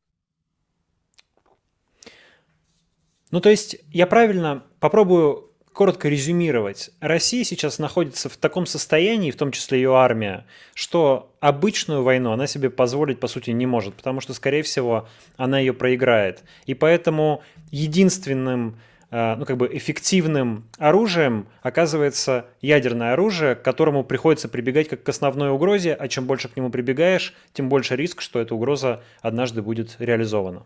[3.31, 9.37] Ну, то есть я правильно попробую коротко резюмировать, Россия сейчас находится в таком состоянии, в
[9.37, 14.21] том числе ее армия, что обычную войну она себе позволить, по сути, не может, потому
[14.21, 16.43] что, скорее всего, она ее проиграет.
[16.67, 24.89] И поэтому единственным ну, как бы эффективным оружием оказывается ядерное оружие, к которому приходится прибегать
[24.89, 28.55] как к основной угрозе, а чем больше к нему прибегаешь, тем больше риск, что эта
[28.55, 30.65] угроза однажды будет реализована.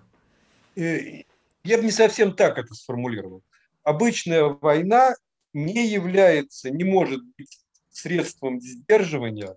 [0.76, 1.22] Э,
[1.64, 3.42] я бы не совсем так это сформулировал
[3.84, 5.14] обычная война
[5.52, 9.54] не является, не может быть средством сдерживания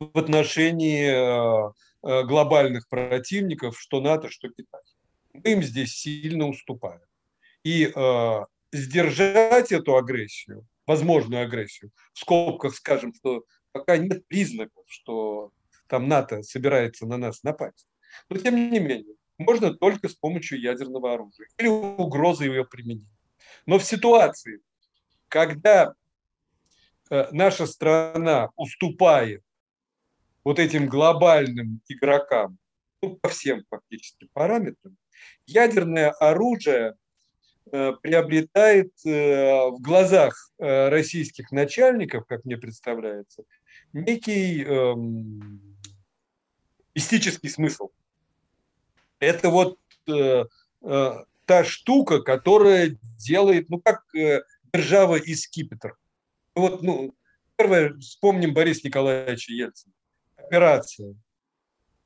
[0.00, 4.80] в отношении э, э, глобальных противников, что НАТО, что Китай.
[5.32, 7.00] Мы им здесь сильно уступаем.
[7.66, 13.42] И э, сдержать эту агрессию, возможную агрессию, в скобках скажем, что
[13.72, 15.50] пока нет признаков, что
[15.88, 17.88] там НАТО собирается на нас напасть.
[18.28, 23.10] Но тем не менее, можно только с помощью ядерного оружия или угрозы ее применения.
[23.66, 24.60] Но в ситуации,
[25.26, 25.94] когда
[27.10, 29.42] э, наша страна уступает
[30.44, 32.58] вот этим глобальным игрокам
[33.02, 34.96] ну, по всем фактически параметрам,
[35.46, 36.94] ядерное оружие
[37.70, 43.42] приобретает в глазах российских начальников, как мне представляется,
[43.92, 45.76] некий эм,
[46.94, 47.90] мистический смысл.
[49.18, 54.04] Это вот та штука, которая делает, ну как
[54.72, 55.96] держава из скипетр.
[56.54, 57.14] Вот, ну,
[57.56, 59.92] первое, вспомним Борис Николаевича Ельцина.
[60.36, 61.14] Операция.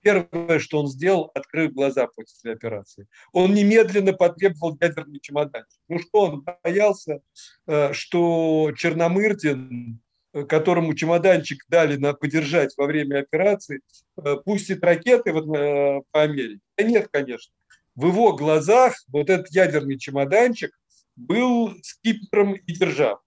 [0.03, 3.07] Первое, что он сделал, открыв глаза после операции.
[3.33, 5.79] Он немедленно потребовал ядерный чемоданчик.
[5.89, 7.21] Ну что, он боялся,
[7.67, 10.01] э, что Черномырдин,
[10.33, 13.83] э, которому чемоданчик дали на подержать во время операции,
[14.17, 16.61] э, пустит ракеты по Америке?
[16.79, 17.53] Да нет, конечно.
[17.95, 20.71] В его глазах вот этот ядерный чемоданчик
[21.17, 23.21] был скипетром и держав.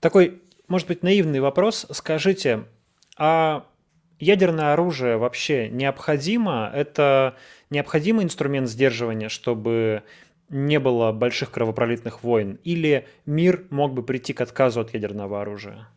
[0.00, 1.86] Такой, может быть, наивный вопрос.
[1.90, 2.64] Скажите,
[3.16, 3.66] а
[4.18, 6.70] ядерное оружие вообще необходимо?
[6.74, 7.36] Это
[7.70, 10.02] необходимый инструмент сдерживания, чтобы
[10.48, 12.58] не было больших кровопролитных войн?
[12.64, 15.88] Или мир мог бы прийти к отказу от ядерного оружия?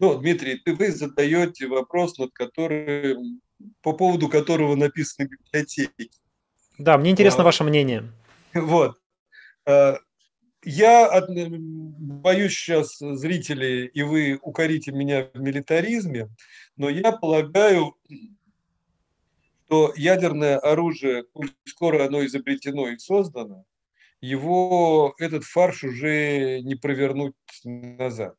[0.00, 3.40] Ну, Дмитрий, ты вы задаете вопрос, над которым,
[3.82, 6.10] по поводу которого написаны библиотеки.
[6.78, 8.04] Да, мне интересно а, ваше мнение.
[8.54, 8.96] Вот.
[10.64, 16.30] Я боюсь сейчас зрители, и вы укорите меня в милитаризме,
[16.76, 17.94] но я полагаю,
[19.66, 21.24] что ядерное оружие,
[21.66, 23.64] скоро оно изобретено и создано,
[24.20, 27.34] его этот фарш уже не провернуть
[27.64, 28.36] назад.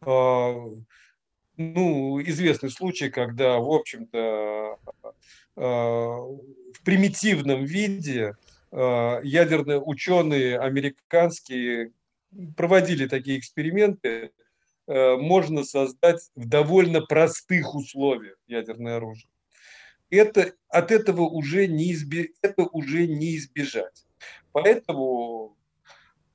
[0.00, 0.54] А,
[1.58, 4.78] ну, известный случай, когда, в общем-то,
[5.56, 8.34] а, в примитивном виде
[8.74, 11.92] ядерные ученые американские
[12.56, 14.32] проводили такие эксперименты,
[14.86, 19.30] можно создать в довольно простых условиях ядерное оружие.
[20.10, 24.04] Это, от этого уже не, изби, это уже не избежать.
[24.52, 25.56] Поэтому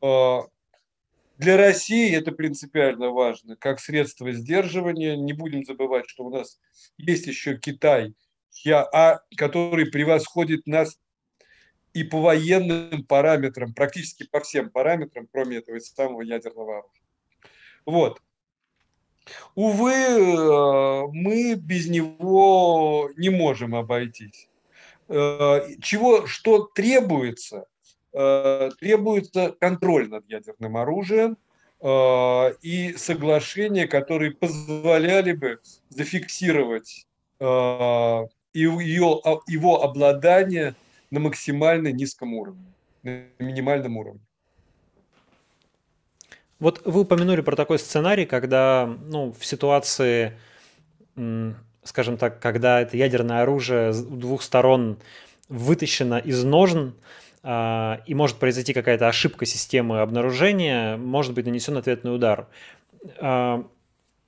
[0.02, 5.16] для России это принципиально важно, как средство сдерживания.
[5.16, 6.60] Не будем забывать, что у нас
[6.98, 8.14] есть еще Китай,
[8.68, 11.00] а, который превосходит нас
[11.94, 17.04] и по военным параметрам, практически по всем параметрам, кроме этого самого ядерного оружия.
[17.86, 18.22] Вот.
[19.56, 24.50] Увы, э, мы без него не можем обойтись.
[25.08, 27.66] Э, чего, что требуется–
[28.12, 31.38] Э, требуется контроль над ядерным оружием
[31.82, 37.08] и соглашения, которые позволяли бы зафиксировать
[37.40, 38.44] его
[39.82, 40.76] обладание
[41.12, 44.22] на максимально низком уровне, на минимальном уровне.
[46.60, 50.38] Вот вы упомянули про такой сценарий, когда ну, в ситуации,
[51.84, 55.00] скажем так, когда это ядерное оружие с двух сторон
[55.48, 56.96] вытащено из ножен,
[57.42, 62.48] а, и может произойти какая-то ошибка системы обнаружения, может быть нанесен ответный удар.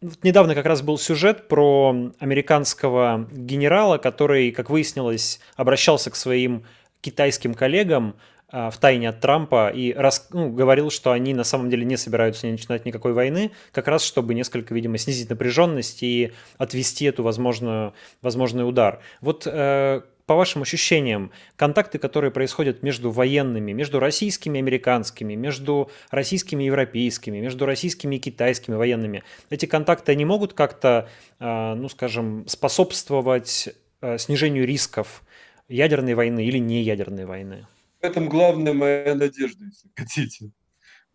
[0.02, 6.66] А, недавно как раз был сюжет про американского генерала, который, как выяснилось, обращался к своим
[7.02, 8.16] китайским коллегам
[8.50, 11.98] а, в тайне от Трампа и рас, ну, говорил, что они на самом деле не
[11.98, 17.24] собираются не начинать никакой войны, как раз чтобы несколько, видимо, снизить напряженность и отвести эту
[17.24, 19.00] возможную, возможный удар.
[19.22, 25.90] Вот э, по вашим ощущениям, контакты, которые происходят между военными, между российскими и американскими, между
[26.10, 31.10] российскими и европейскими, между российскими и китайскими военными, эти контакты, они могут как-то,
[31.40, 33.70] а, ну, скажем, способствовать
[34.02, 35.24] а, снижению рисков
[35.68, 37.68] ядерной войны или не ядерной войны?
[38.02, 40.52] В этом главная моя надежда, если хотите.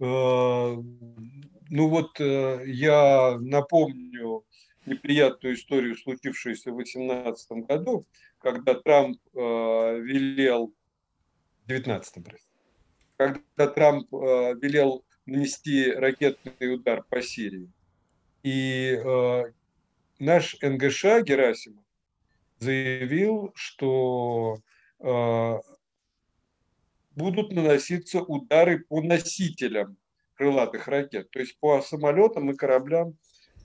[0.00, 0.76] А,
[1.68, 4.44] ну вот э, я напомню
[4.86, 8.06] неприятную историю, случившуюся в 2018 году,
[8.46, 10.72] когда Трамп э, велел,
[11.66, 12.52] 19 простите,
[13.16, 17.68] когда Трамп э, велел нанести ракетный удар по Сирии.
[18.44, 19.42] И э,
[20.20, 21.82] наш НГШ Герасимов
[22.58, 24.58] заявил, что
[25.00, 25.54] э,
[27.16, 29.96] будут наноситься удары по носителям
[30.36, 33.18] крылатых ракет, то есть по самолетам и кораблям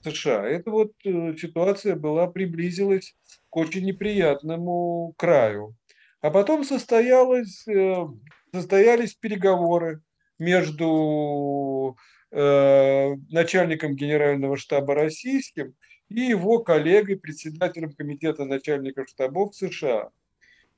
[0.04, 0.46] США.
[0.46, 3.14] Эта вот э, ситуация была, приблизилась
[3.50, 5.74] к очень неприятному краю.
[6.20, 8.06] А потом состоялось, э,
[8.52, 10.00] состоялись переговоры
[10.38, 11.96] между
[12.30, 15.74] э, начальником генерального штаба российским
[16.08, 20.10] и его коллегой, председателем комитета начальников штабов США.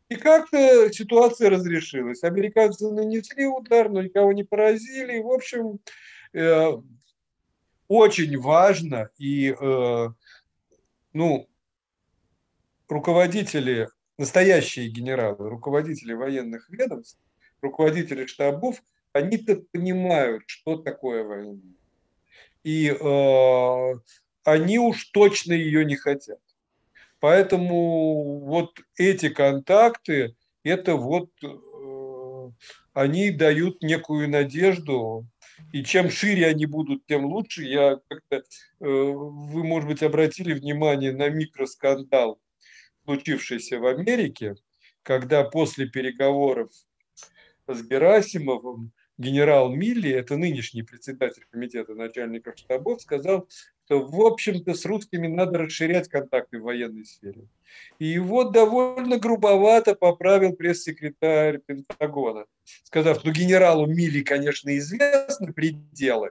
[0.08, 2.22] И как-то ситуация разрешилась.
[2.22, 5.18] Американцы нанесли удар, но никого не поразили.
[5.18, 5.80] В общем,
[7.88, 10.08] очень важно и, э,
[11.12, 11.48] ну,
[12.88, 17.18] руководители настоящие генералы, руководители военных ведомств,
[17.60, 18.82] руководители штабов,
[19.12, 21.60] они-то понимают, что такое война.
[22.62, 23.94] И э,
[24.44, 26.40] они уж точно ее не хотят.
[27.20, 32.50] Поэтому вот эти контакты, это вот э,
[32.92, 35.26] они дают некую надежду,
[35.72, 37.64] и чем шире они будут, тем лучше.
[37.64, 38.42] Я как-то, э,
[38.80, 42.40] вы, может быть, обратили внимание на микроскандал,
[43.04, 44.54] случившийся в Америке,
[45.02, 46.70] когда после переговоров
[47.66, 53.48] с Герасимовым генерал Милли, это нынешний председатель комитета начальников штабов, сказал,
[53.84, 57.46] что, в общем-то, с русскими надо расширять контакты в военной сфере.
[57.98, 62.46] И его довольно грубовато поправил пресс-секретарь Пентагона,
[62.84, 66.30] сказав, что генералу Милли, конечно, известны пределы,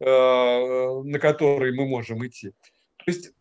[0.00, 2.50] э, на которые мы можем идти.
[2.96, 3.32] То есть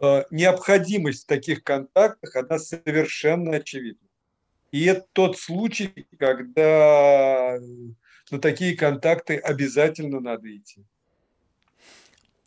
[0.00, 4.08] э, необходимость в таких контактах, она совершенно очевидна.
[4.72, 7.58] И это тот случай, когда
[8.30, 10.84] на такие контакты обязательно надо идти.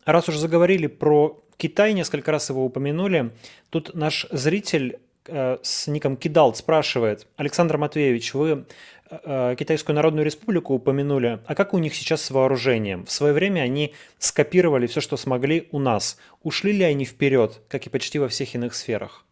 [0.05, 3.31] Раз уж заговорили про Китай, несколько раз его упомянули,
[3.69, 8.65] тут наш зритель э, с ником Кидалт спрашивает, Александр Матвеевич, вы
[9.09, 13.05] э, Китайскую Народную Республику упомянули, а как у них сейчас с вооружением?
[13.05, 16.17] В свое время они скопировали все, что смогли у нас.
[16.41, 19.25] Ушли ли они вперед, как и почти во всех иных сферах?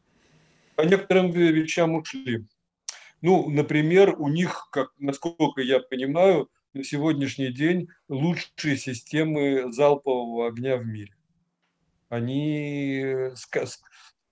[0.76, 2.46] По некоторым вещам ушли.
[3.22, 10.78] Ну, например, у них, как, насколько я понимаю, на сегодняшний день лучшие системы залпового огня
[10.78, 11.14] в мире.
[12.10, 13.30] Они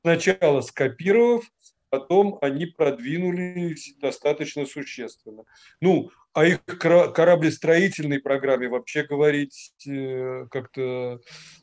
[0.02, 1.46] сначала скопировав,
[1.90, 5.44] потом они продвинулись достаточно существенно.
[5.82, 11.20] Ну, о их кораблестроительной программе вообще говорить э, как-то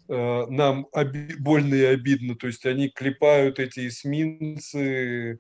[0.08, 0.88] э, нам
[1.38, 2.34] больно и обидно.
[2.34, 5.38] То есть они клепают эти эсминцы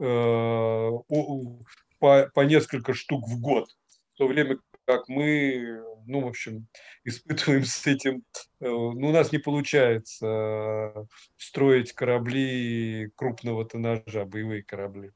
[0.00, 3.68] Э, по, по несколько штук в год,
[4.14, 6.66] в то время как мы, ну, в общем,
[7.04, 8.24] испытываем с этим,
[8.60, 11.06] э, ну, у нас не получается
[11.36, 15.12] строить корабли крупного тоннажа, боевые корабли.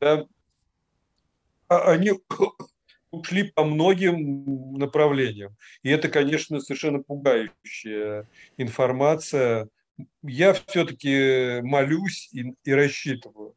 [0.00, 0.26] Да?
[1.68, 2.12] А они
[3.10, 5.56] ушли по многим направлениям.
[5.82, 9.68] И это, конечно, совершенно пугающая информация.
[10.22, 13.56] Я все-таки молюсь и, и рассчитываю,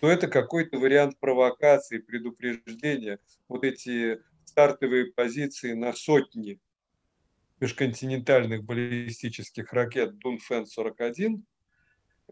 [0.00, 3.18] то это какой-то вариант провокации, предупреждения.
[3.48, 6.60] Вот эти стартовые позиции на сотни
[7.62, 11.40] межконтинентальных баллистических ракет Дунфен-41,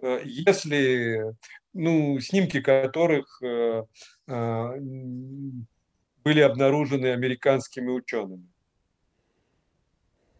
[0.02, 1.36] э, если,
[1.72, 3.84] ну, снимки которых э,
[4.26, 4.76] э,
[6.24, 8.48] были обнаружены американскими учеными.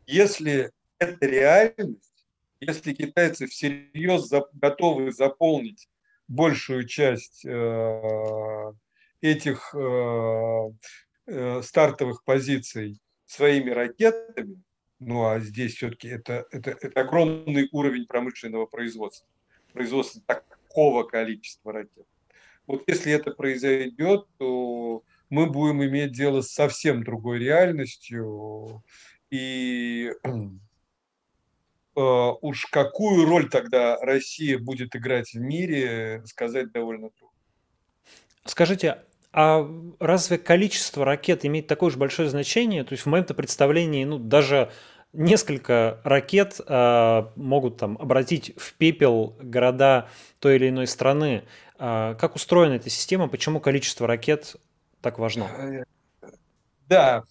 [0.08, 2.26] Если это реальность,
[2.58, 5.88] если китайцы всерьез готовы заполнить
[6.26, 7.46] большую часть
[9.22, 9.74] этих
[11.62, 14.62] стартовых позиций своими ракетами,
[14.98, 19.28] ну а здесь все-таки это, это, это огромный уровень промышленного производства,
[19.72, 22.06] производства такого количества ракет.
[22.66, 28.82] Вот если это произойдет, то мы будем иметь дело с совсем другой реальностью,
[29.30, 30.12] и
[31.96, 37.36] Э, уж какую роль тогда Россия будет играть в мире, сказать довольно трудно.
[38.44, 39.68] Скажите, а
[40.00, 42.84] разве количество ракет имеет такое же большое значение?
[42.84, 44.72] То есть в моем-то представлении, ну, даже
[45.12, 50.08] несколько ракет э, могут там обратить в пепел города
[50.38, 51.44] той или иной страны.
[51.78, 53.28] Э, как устроена эта система?
[53.28, 54.56] Почему количество ракет
[55.00, 55.48] так важно?
[56.88, 57.24] Да,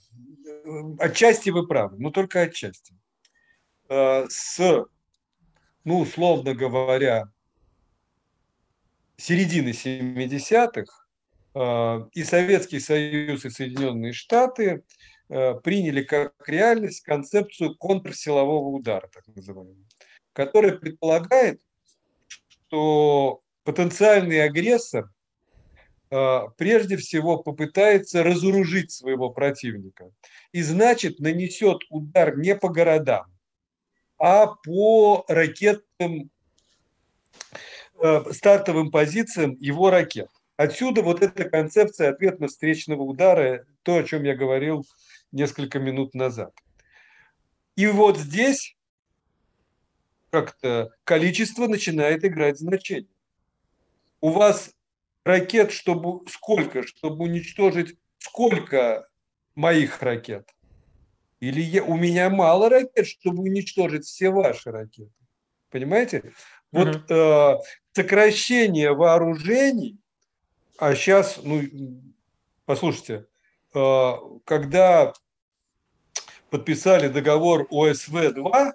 [0.99, 2.93] отчасти вы правы, но только отчасти.
[3.89, 4.85] Э, с,
[5.83, 7.29] ну, условно говоря,
[9.17, 11.08] середины 70-х э,
[11.55, 14.83] и Советский Союз, и Соединенные Штаты
[15.29, 19.75] э, приняли как реальность концепцию контрсилового удара, так называемого,
[20.33, 21.61] которая предполагает,
[22.67, 25.09] что потенциальный агрессор
[26.57, 30.11] прежде всего попытается разоружить своего противника
[30.51, 33.27] и значит нанесет удар не по городам,
[34.17, 36.29] а по ракетным
[38.01, 40.29] э, стартовым позициям его ракет.
[40.59, 44.85] Отсюда вот эта концепция ответно-встречного удара, то, о чем я говорил
[45.31, 46.53] несколько минут назад.
[47.77, 48.75] И вот здесь
[50.31, 53.15] как-то количество начинает играть значение.
[54.19, 54.71] У вас
[55.23, 59.07] ракет, чтобы сколько, чтобы уничтожить сколько
[59.55, 60.53] моих ракет?
[61.39, 65.13] Или я, у меня мало ракет, чтобы уничтожить все ваши ракеты.
[65.69, 66.33] Понимаете?
[66.73, 67.55] Вот uh-huh.
[67.55, 69.97] э, сокращение вооружений,
[70.79, 71.61] а сейчас, ну,
[72.65, 73.25] послушайте,
[73.73, 74.11] э,
[74.45, 75.13] когда
[76.49, 78.71] подписали договор ОСВ-2,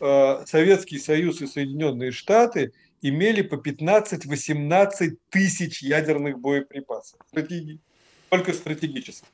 [0.00, 2.72] э, Советский Союз и Соединенные Штаты
[3.02, 7.18] имели по 15-18 тысяч ядерных боеприпасов,
[8.28, 9.26] только стратегических.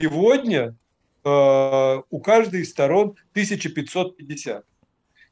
[0.00, 0.76] Сегодня
[1.24, 4.66] э, у каждой из сторон 1550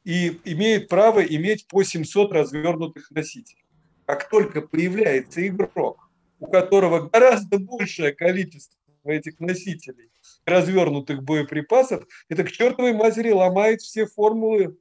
[0.05, 3.66] и имеет право иметь по 700 развернутых носителей.
[4.07, 10.09] Как только появляется игрок, у которого гораздо большее количество этих носителей,
[10.45, 14.77] развернутых боеприпасов, это к чертовой матери ломает все формулы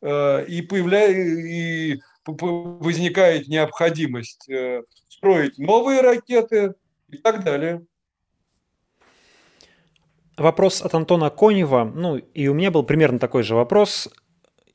[0.00, 6.74] э, и, появляется, и возникает необходимость э, строить новые ракеты
[7.10, 7.84] и так далее.
[10.38, 11.84] Вопрос от Антона Конева.
[11.84, 14.08] Ну, и у меня был примерно такой же вопрос.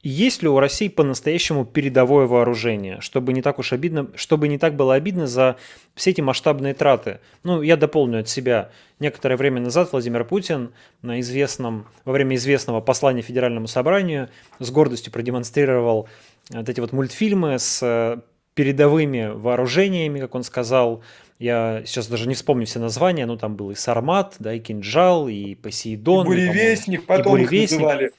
[0.04, 4.76] Есть ли у России по-настоящему передовое вооружение, чтобы не так уж обидно, чтобы не так
[4.76, 5.56] было обидно за
[5.95, 7.22] все эти масштабные траты?
[7.43, 8.70] Ну, я дополню от себя.
[8.99, 14.28] Некоторое время назад Владимир Путин на известном, во время известного послания Федеральному собранию
[14.60, 16.10] с гордостью продемонстрировал
[16.49, 18.20] вот эти вот мультфильмы с э,
[18.56, 21.01] передовыми вооружениями, как он сказал.
[21.39, 25.30] Я сейчас даже не вспомню все названия, но там был и Сармат, да, и Кинжал,
[25.30, 26.26] и Посейдон.
[26.26, 27.80] И Буревестник, потом и Буревестник.
[27.80, 28.12] их называли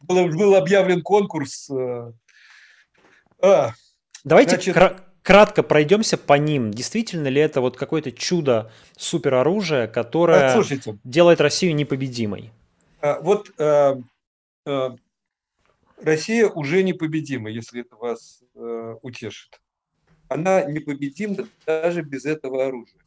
[0.00, 1.70] был, был объявлен конкурс.
[1.70, 2.12] Э,
[3.42, 3.72] а,
[4.24, 4.74] Давайте значит...
[4.74, 6.70] кра- кратко пройдемся по ним.
[6.70, 10.64] Действительно ли это вот какое-то чудо супероружия, которое а,
[11.04, 12.50] делает Россию непобедимой?
[13.00, 14.00] А, вот а,
[14.66, 14.96] а,
[16.02, 19.60] Россия уже непобедима, если это вас а, утешит.
[20.28, 23.00] Она непобедима даже без этого оружия.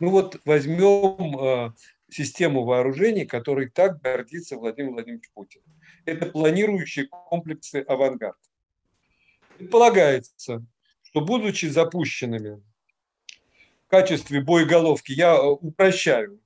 [0.00, 1.72] Ну вот возьмем
[2.14, 5.62] систему вооружений, которой так гордится Владимир Владимирович Путин
[6.04, 8.38] это планирующие комплексы «Авангард».
[9.56, 10.64] Предполагается,
[11.02, 12.62] что будучи запущенными
[13.86, 16.40] в качестве боеголовки, я э, упрощаю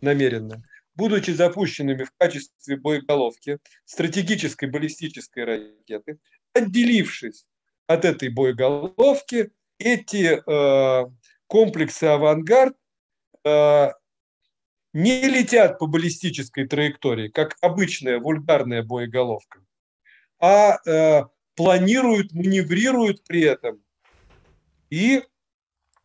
[0.00, 6.18] намеренно, будучи запущенными в качестве боеголовки стратегической баллистической ракеты,
[6.52, 7.46] отделившись
[7.86, 11.10] от этой боеголовки, эти э,
[11.46, 12.76] комплексы «Авангард»
[13.44, 13.90] э,
[14.92, 19.60] не летят по баллистической траектории, как обычная вульгарная боеголовка,
[20.40, 21.24] а э,
[21.54, 23.82] планируют, маневрируют при этом
[24.90, 25.22] и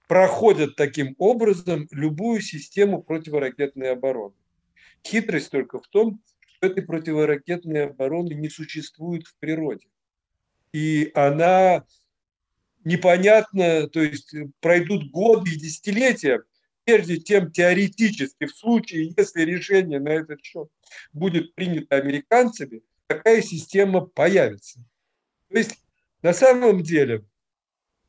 [0.07, 4.35] проходят таким образом любую систему противоракетной обороны.
[5.05, 9.87] Хитрость только в том, что этой противоракетной обороны не существует в природе.
[10.71, 11.85] И она
[12.83, 16.43] непонятно, то есть пройдут годы и десятилетия,
[16.85, 20.69] прежде чем теоретически, в случае, если решение на этот счет
[21.11, 24.79] будет принято американцами, такая система появится.
[25.49, 25.79] То есть
[26.21, 27.25] на самом деле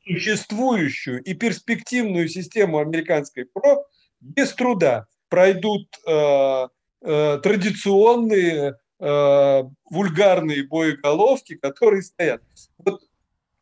[0.04, 3.86] существующую и перспективную систему американской ПРО
[4.20, 6.68] без труда пройдут э,
[7.02, 12.42] э, традиционные э, вульгарные боеголовки, которые стоят.
[12.78, 13.02] Вот,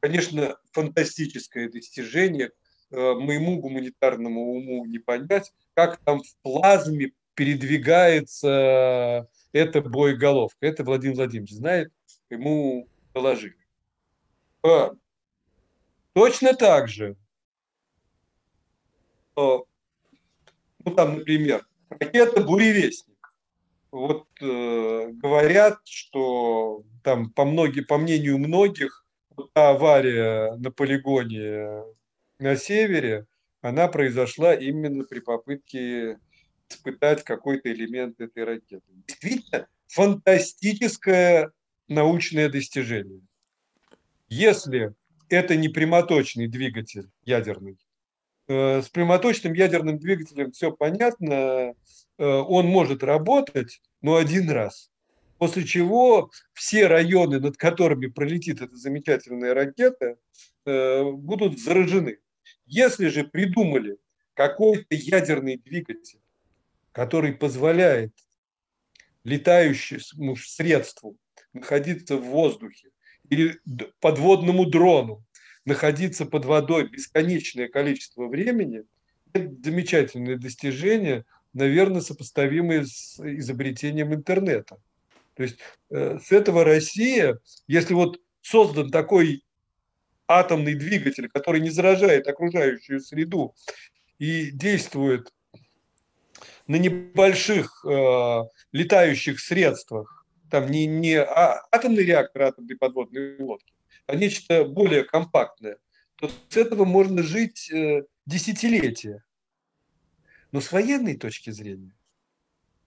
[0.01, 2.51] конечно, фантастическое достижение–
[2.93, 10.67] моему гуманитарному уму не понять, как там в плазме передвигается эта боеголовка.
[10.67, 11.93] Это Владимир Владимирович знает,
[12.31, 13.57] ему доложили.
[14.63, 14.93] А,
[16.13, 17.17] точно так же,
[19.37, 19.67] ну
[20.95, 23.35] там, например, ракета «Буревестник».
[23.91, 29.07] Вот э, говорят, что там по, многие, по мнению многих,
[29.55, 31.83] авария на полигоне
[32.43, 33.27] на севере,
[33.63, 36.19] она произошла именно при попытке
[36.69, 38.85] испытать какой-то элемент этой ракеты.
[39.07, 41.53] Действительно, фантастическое
[41.89, 43.21] научное достижение.
[44.29, 44.95] Если
[45.29, 47.79] это не прямоточный двигатель ядерный,
[48.49, 51.75] э, с прямоточным ядерным двигателем все понятно, э,
[52.19, 54.91] он может работать, но один раз.
[55.39, 60.17] После чего все районы, над которыми пролетит эта замечательная ракета,
[60.65, 62.19] э, будут заражены.
[62.73, 63.99] Если же придумали
[64.33, 66.21] какой-то ядерный двигатель,
[66.93, 68.15] который позволяет
[69.25, 71.19] летающему средству
[71.53, 72.89] находиться в воздухе
[73.29, 73.61] или
[74.01, 75.23] подводному дрону
[75.67, 78.85] находиться под водой бесконечное количество времени,
[79.35, 84.81] это замечательное достижение, наверное, сопоставимое с изобретением интернета.
[85.35, 85.59] То есть
[85.91, 89.45] э, с этого Россия, если вот создан такой
[90.39, 93.55] атомный двигатель, который не заражает окружающую среду
[94.19, 95.33] и действует
[96.67, 103.73] на небольших э, летающих средствах, там не, не а, атомный реактор, атомной подводной лодки,
[104.07, 105.79] а нечто более компактное,
[106.17, 109.25] то с этого можно жить э, десятилетия.
[110.53, 111.95] Но с военной точки зрения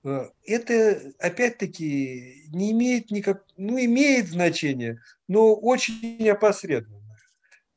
[0.04, 7.05] э, это, опять-таки, не имеет никак, ну, имеет значение, но очень опосредованно.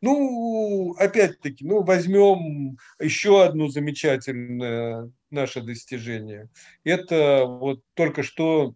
[0.00, 6.48] Ну, опять-таки, ну, возьмем еще одно замечательное наше достижение.
[6.84, 8.74] Это вот только что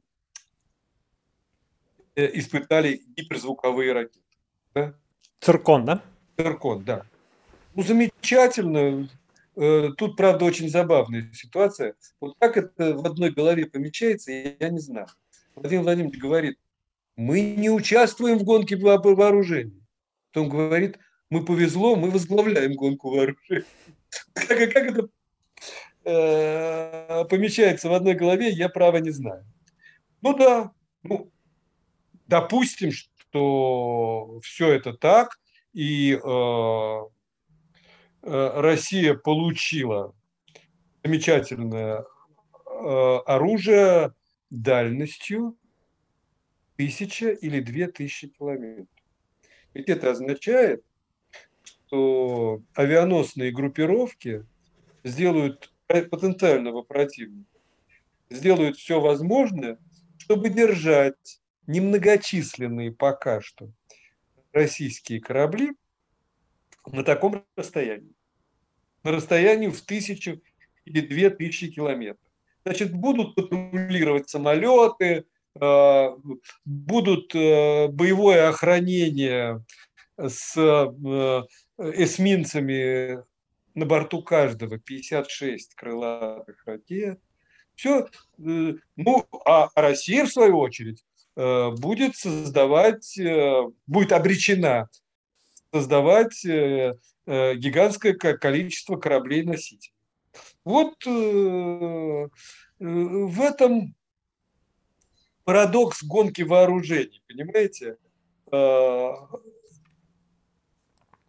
[2.16, 4.20] э, испытали гиперзвуковые ракеты.
[4.74, 4.94] Да?
[5.40, 6.02] Циркон, да?
[6.36, 7.06] Циркон, да.
[7.74, 9.08] Ну, замечательно.
[9.54, 11.94] Э, тут, правда, очень забавная ситуация.
[12.20, 15.06] Вот как это в одной голове помечается, я не знаю.
[15.54, 16.58] Владимир Владимирович говорит,
[17.16, 19.82] мы не участвуем в гонке вооружений.
[20.32, 20.98] Потом говорит,
[21.33, 23.64] мы повезло, мы возглавляем гонку вооружений.
[24.35, 25.09] Как, как это
[26.05, 29.43] э, помещается в одной голове, я право не знаю.
[30.20, 30.72] Ну да,
[31.03, 31.33] ну,
[32.26, 35.41] допустим, что все это так,
[35.72, 37.01] и э, э,
[38.61, 40.14] Россия получила
[41.03, 42.05] замечательное
[42.66, 44.12] э, оружие
[44.51, 45.57] дальностью
[46.76, 48.87] тысяча или две тысячи километров.
[49.72, 50.85] Ведь это означает,
[51.93, 54.47] что авианосные группировки
[55.05, 57.51] сделают потенциального противника,
[58.30, 59.78] сделают все возможное,
[60.16, 63.68] чтобы держать немногочисленные пока что
[64.53, 65.72] российские корабли
[66.86, 68.14] на таком расстоянии.
[69.05, 70.40] На расстоянии в тысячу
[70.86, 72.26] или две тысячи километров.
[72.64, 75.26] Значит, будут патрулировать самолеты,
[75.61, 76.16] а,
[76.64, 79.62] будут э, боевое охранение
[80.16, 81.43] с э,
[81.78, 83.22] эсминцами
[83.74, 87.20] на борту каждого 56 крылатых ракет.
[87.74, 88.08] Все.
[88.38, 91.04] Э, ну, а Россия, в свою очередь,
[91.36, 93.18] э, будет создавать,
[93.86, 94.88] будет обречена
[95.72, 99.94] создавать гигантское количество кораблей-носителей.
[100.64, 102.30] Вот в
[103.40, 103.94] этом
[105.44, 107.96] парадокс гонки вооружений, понимаете?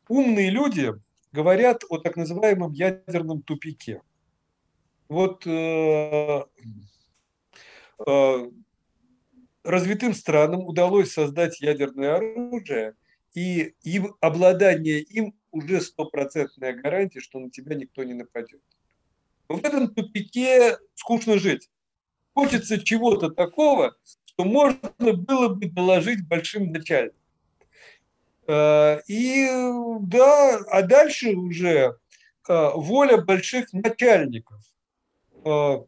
[0.07, 0.93] Умные люди
[1.31, 4.01] говорят о так называемом ядерном тупике.
[5.09, 6.43] Вот э,
[8.07, 8.51] э,
[9.63, 12.95] развитым странам удалось создать ядерное оружие,
[13.33, 18.61] и им, обладание им уже стопроцентная гарантия, что на тебя никто не нападет.
[19.49, 21.69] в этом тупике скучно жить.
[22.33, 23.95] Хочется чего-то такого,
[24.25, 27.22] что можно было бы доложить большим начальникам.
[28.47, 29.47] Э, и
[30.01, 31.97] да, а дальше уже
[32.47, 34.61] э, воля больших начальников.
[35.45, 35.83] Э,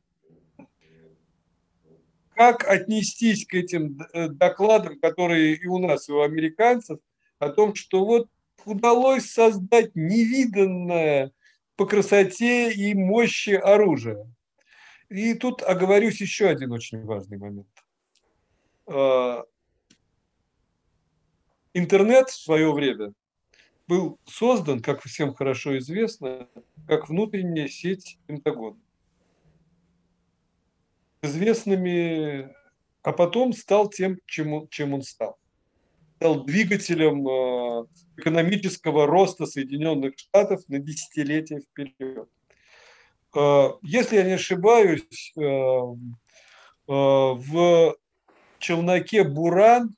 [2.36, 7.00] как отнестись к этим докладам, которые и у нас, и у американцев,
[7.40, 8.30] о том, что вот
[8.66, 11.32] удалось создать невиданное
[11.78, 14.30] по красоте и мощи оружие.
[15.08, 17.68] И тут оговорюсь еще один очень важный момент.
[21.78, 23.12] Интернет в свое время
[23.86, 26.48] был создан, как всем хорошо известно,
[26.88, 28.80] как внутренняя сеть Пентагона.
[31.22, 32.50] Известными,
[33.02, 35.38] а потом стал тем, чем он, чем он стал.
[36.16, 42.30] Стал двигателем э, экономического роста Соединенных Штатов на десятилетия вперед.
[43.36, 45.42] Э, если я не ошибаюсь, э,
[46.88, 47.96] в
[48.60, 49.94] челноке «Буран»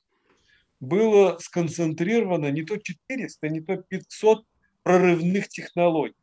[0.80, 4.44] было сконцентрировано не то 400, не то 500
[4.82, 6.14] прорывных технологий.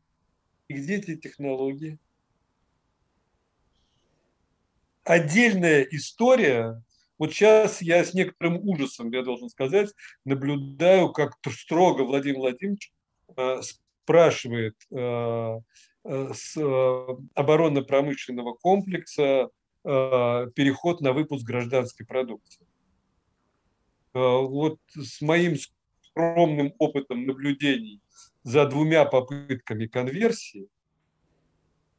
[0.68, 1.99] И где эти технологии?
[5.03, 6.82] Отдельная история.
[7.18, 9.91] Вот сейчас я с некоторым ужасом, я должен сказать,
[10.26, 12.91] наблюдаю, как строго Владимир Владимирович
[13.38, 15.60] э, спрашивает э,
[16.06, 16.58] э, с
[17.36, 19.49] оборонно-промышленного комплекса
[19.84, 22.66] переход на выпуск гражданской продукции.
[24.16, 25.57] Э, вот с моим
[26.01, 28.01] скромным опытом наблюдений
[28.43, 30.70] за двумя попытками конверсии,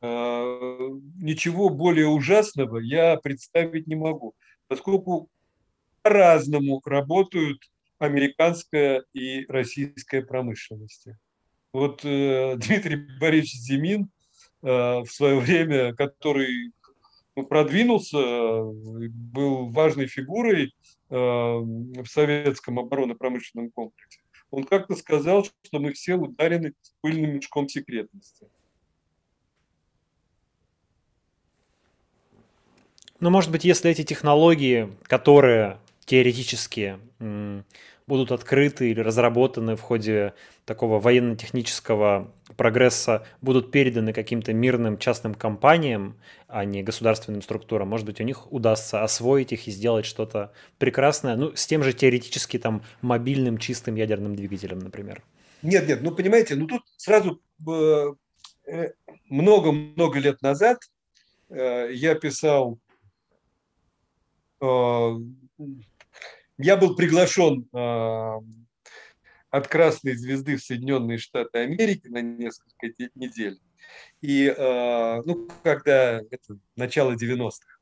[0.00, 0.88] э,
[1.18, 4.34] ничего более ужасного я представить не могу,
[4.66, 5.28] поскольку
[6.02, 7.60] по-разному работают
[7.98, 11.18] американская и российская промышленности.
[11.74, 14.10] Вот э, Дмитрий Борисович Зимин
[14.62, 16.72] в свое время, который
[17.36, 20.72] ну, продвинулся, был важной фигурой
[21.08, 28.48] в советском оборонно-промышленном комплексе, он как-то сказал, что мы все ударены пыльным мешком секретности.
[33.18, 36.98] Ну, может быть, если эти технологии, которые теоретически
[38.06, 40.34] будут открыты или разработаны в ходе
[40.64, 47.88] такого военно-технического прогресса, будут переданы каким-то мирным частным компаниям, а не государственным структурам.
[47.88, 51.92] Может быть, у них удастся освоить их и сделать что-то прекрасное, ну, с тем же
[51.92, 55.22] теоретически там мобильным чистым ядерным двигателем, например.
[55.62, 58.12] Нет, нет, ну понимаете, ну тут сразу э,
[58.66, 58.92] э,
[59.28, 60.78] много-много лет назад
[61.48, 62.78] э, я писал,
[66.58, 73.58] я был приглашен от Красной Звезды в Соединенные Штаты Америки на несколько недель.
[74.20, 77.78] И, ну, когда это начало 90-х.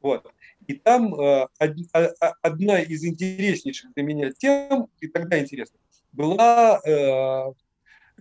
[0.00, 0.32] Вот.
[0.66, 1.14] И там
[1.58, 5.78] одна из интереснейших для меня тем, и тогда интересно,
[6.12, 7.52] была э,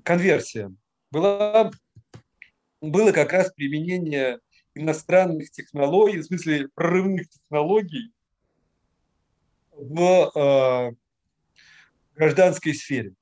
[0.03, 0.71] конверсия,
[1.11, 1.71] была,
[2.81, 4.39] было как раз применение
[4.75, 8.11] иностранных технологий, в смысле прорывных технологий
[9.79, 10.91] в э,
[12.15, 13.13] гражданской сфере.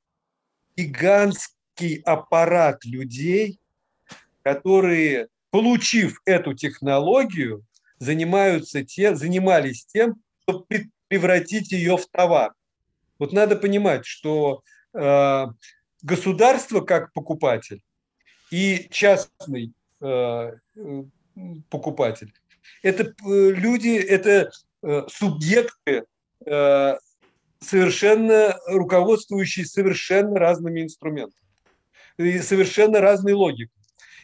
[0.75, 3.59] Гигантский аппарат людей,
[4.43, 7.63] которые, получив эту технологию,
[7.99, 12.53] занимаются те, занимались тем, чтобы превратить ее в товар.
[13.19, 15.45] Вот надо понимать, что э,
[16.01, 17.81] государство как покупатель
[18.51, 20.51] и частный э,
[21.69, 22.33] покупатель–
[22.81, 24.51] это э, люди, это
[24.83, 26.05] э, субъекты,
[27.59, 31.41] совершенно руководствующие совершенно разными инструментами
[32.17, 33.73] и совершенно разной логикой.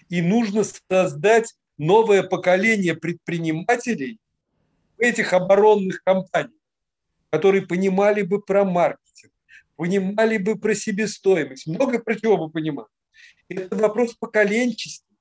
[0.10, 4.20] И нужно создать новое поколение предпринимателей
[4.98, 6.54] в этих оборонных компаниях
[7.34, 9.34] которые понимали бы про маркетинг,
[9.76, 12.90] понимали бы про себестоимость, много про чего бы понимали.
[13.50, 15.18] Это вопрос поколенческий.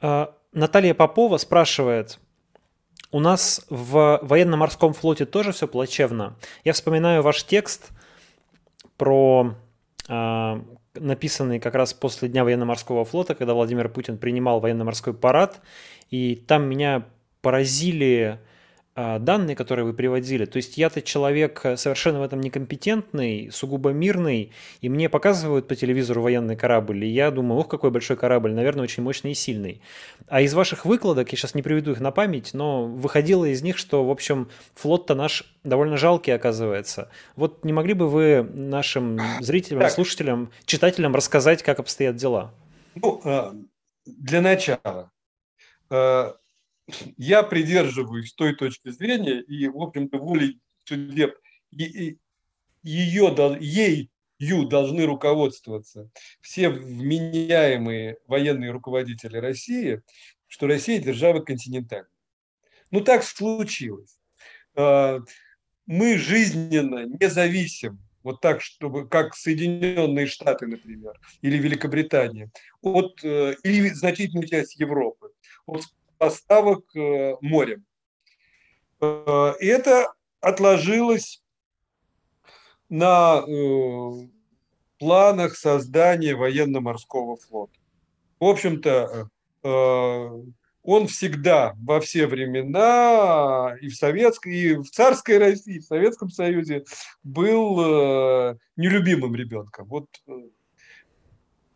[0.00, 2.18] А, Наталья Попова спрашивает,
[3.10, 6.36] у нас в военно-морском флоте тоже все плачевно.
[6.64, 7.90] Я вспоминаю ваш текст
[8.96, 9.54] про
[10.08, 15.60] а, написанный как раз после Дня военно-морского флота, когда Владимир Путин принимал военно-морской парад,
[16.10, 17.06] и там меня
[17.42, 18.40] поразили
[18.96, 20.44] данные, которые вы приводили.
[20.44, 25.74] То есть я-то человек э, совершенно в этом некомпетентный, сугубо мирный, и мне показывают по
[25.74, 29.82] телевизору военный корабль, и я думаю, ох, какой большой корабль, наверное, очень мощный и сильный.
[30.28, 33.78] А из ваших выкладок, я сейчас не приведу их на память, но выходило из них,
[33.78, 37.10] что, в общем, флот-то наш довольно жалкий оказывается.
[37.34, 39.90] Вот не могли бы вы нашим зрителям, так.
[39.90, 42.54] слушателям, читателям рассказать, как обстоят дела?
[42.94, 43.52] Ну, э,
[44.06, 45.10] для начала
[45.90, 46.32] э,
[47.16, 51.34] я придерживаюсь той точки зрения, и, в общем-то, волей судеб,
[51.70, 56.10] ее, ею должны руководствоваться
[56.40, 60.02] все вменяемые военные руководители России,
[60.46, 62.08] что Россия держава континентальная.
[62.90, 64.18] Ну, так случилось.
[64.76, 65.20] А,
[65.86, 73.54] мы жизненно не зависим, вот так, чтобы, как Соединенные Штаты, например, или Великобритания, от, э,
[73.62, 75.30] или значительную часть Европы,
[75.66, 75.82] от
[76.24, 77.84] поставок э, морем.
[79.00, 81.42] Э, и это отложилось
[82.88, 84.10] на э,
[84.98, 87.78] планах создания военно-морского флота.
[88.40, 89.28] В общем-то,
[90.82, 96.28] он всегда во все времена и в советской, и в царской России, и в Советском
[96.28, 96.84] Союзе
[97.22, 97.76] был
[98.76, 99.86] нелюбимым ребенком.
[99.86, 100.06] Вот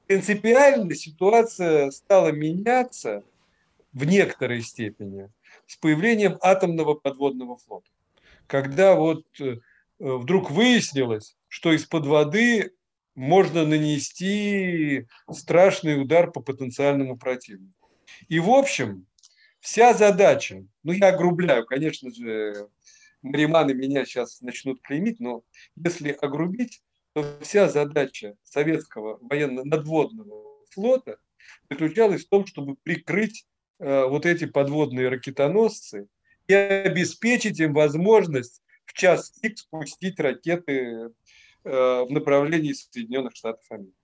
[0.07, 3.23] принципиально ситуация стала меняться–
[3.93, 5.31] в некоторой степени
[5.67, 7.91] с появлением атомного подводного флота.
[8.47, 9.59] Когда вот э,
[9.99, 12.73] вдруг выяснилось, что из-под воды
[13.15, 17.91] можно нанести страшный удар по потенциальному противнику.
[18.29, 19.07] И, в общем,
[19.61, 22.69] вся задача, ну, я огрубляю, конечно же,
[23.23, 25.43] мариманы меня сейчас начнут клеймить, но
[25.77, 26.83] если огрубить,
[27.13, 31.19] то вся задача советского военно-надводного флота
[31.69, 36.09] заключалась в том, чтобы прикрыть Э, вот эти подводные ракетоносцы
[36.49, 41.11] и обеспечить им возможность в час X пустить ракеты э,
[41.63, 43.95] в направлении Соединенных Штатов Америки.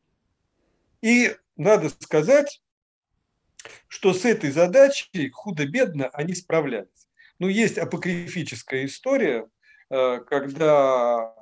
[1.01, 2.63] И надо сказать,
[3.89, 7.09] что с этой задачей худо-бедно они справлялись.
[7.39, 9.49] Ну, есть апокрифическая история,
[9.91, 11.35] э, когда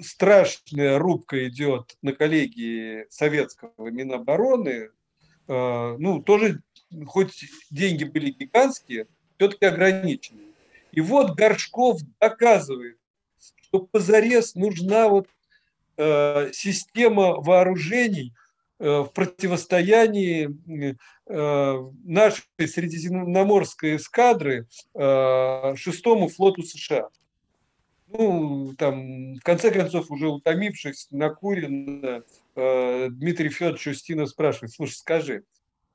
[0.00, 5.01] страшная рубка идет на коллегии советского Минобороны Э,
[5.48, 6.62] ну, тоже,
[7.06, 10.46] хоть деньги были гигантские, все-таки ограниченные.
[10.92, 12.98] И вот Горшков доказывает,
[13.62, 15.28] что позарез нужна вот
[15.96, 18.32] э, система вооружений,
[18.82, 20.50] в противостоянии
[21.28, 27.08] нашей средиземноморской эскадры шестому флоту США.
[28.08, 32.24] Ну, там, в конце концов, уже утомившись, накуренно,
[32.54, 35.44] Дмитрий Федорович Устинов спрашивает, слушай, скажи,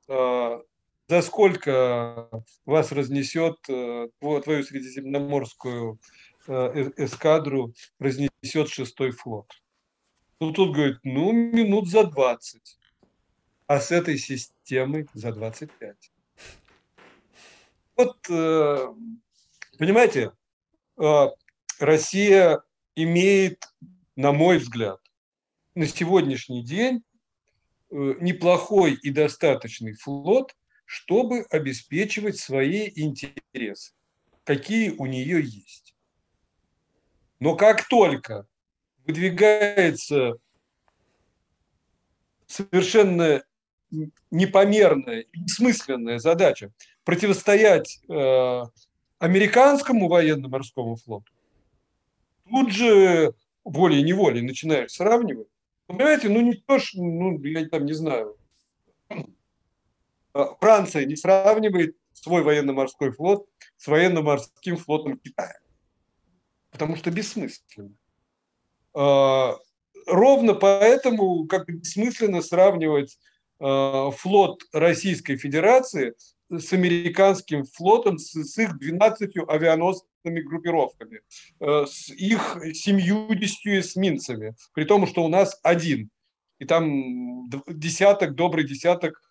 [0.08, 2.28] за сколько
[2.66, 5.98] вас разнесет твою средиземноморскую
[6.46, 9.46] эскадру, разнесет шестой флот?
[10.40, 12.78] Ну, тут говорит, ну, минут за 20.
[13.66, 15.96] А с этой системой за 25.
[17.96, 18.94] Вот, э,
[19.76, 20.32] понимаете,
[20.96, 21.26] э,
[21.80, 22.62] Россия
[22.94, 23.64] имеет,
[24.14, 25.00] на мой взгляд,
[25.78, 27.04] на сегодняшний день
[27.90, 33.92] э, неплохой и достаточный флот, чтобы обеспечивать свои интересы,
[34.42, 35.94] какие у нее есть.
[37.38, 38.48] Но как только
[39.06, 40.38] выдвигается
[42.48, 43.44] совершенно
[44.32, 46.72] непомерная, бессмысленная задача
[47.04, 48.62] противостоять э,
[49.20, 51.32] американскому военно-морскому флоту,
[52.50, 55.46] тут же волей-неволей начинаешь сравнивать.
[55.88, 58.36] Понимаете, ну не то, что, ну, я там не знаю,
[59.08, 65.58] э, Франция не сравнивает свой военно-морской флот с военно-морским флотом Китая.
[66.70, 67.94] Потому что бессмысленно.
[68.92, 69.56] А,
[70.06, 73.18] ровно поэтому как бессмысленно сравнивать
[73.58, 76.14] а, флот Российской Федерации
[76.50, 79.36] с американским флотом, с, их 12
[80.28, 81.20] авианосными группировками,
[81.60, 86.10] а, с их 70 эсминцами, при том, что у нас один.
[86.58, 89.22] И там десяток, добрый десяток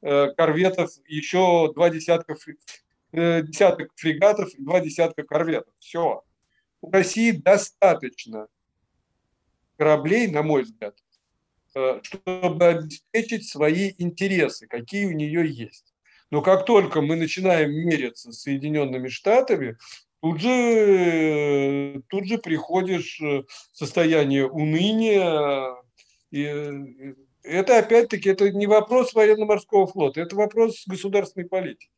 [0.00, 2.36] корветов, еще два десятка,
[3.12, 5.72] э, десяток фрегатов и два десятка корветов.
[5.78, 6.22] Все.
[6.82, 8.48] У России достаточно
[9.78, 10.94] кораблей, на мой взгляд,
[11.74, 15.94] э, чтобы обеспечить свои интересы, какие у нее есть.
[16.30, 19.78] Но как только мы начинаем мериться с Соединенными Штатами,
[20.24, 23.44] тут же, тут же приходишь в
[23.74, 25.76] состояние уныния.
[26.30, 31.90] И э, это опять-таки это не вопрос военно-морского флота, это вопрос государственной политики.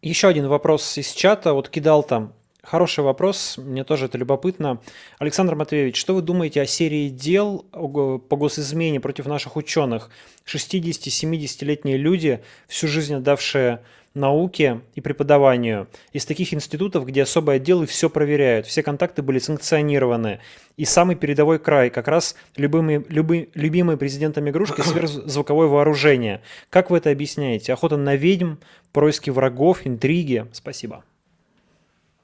[0.00, 1.52] Еще один вопрос из чата.
[1.52, 2.32] Вот кидал там
[2.62, 4.80] Хороший вопрос, мне тоже это любопытно.
[5.20, 10.10] Александр Матвеевич, что вы думаете о серии дел по госизмене против наших ученых?
[10.46, 13.84] 60-70-летние люди, всю жизнь отдавшие
[14.16, 15.88] науке и преподаванию.
[16.12, 20.40] Из таких институтов, где особые отделы все проверяют, все контакты были санкционированы.
[20.76, 26.42] И самый передовой край, как раз любимые, люби, любимые президентом игрушки сверхзвуковое вооружение.
[26.70, 27.72] Как вы это объясняете?
[27.72, 28.56] Охота на ведьм,
[28.92, 30.46] происки врагов, интриги?
[30.52, 31.04] Спасибо.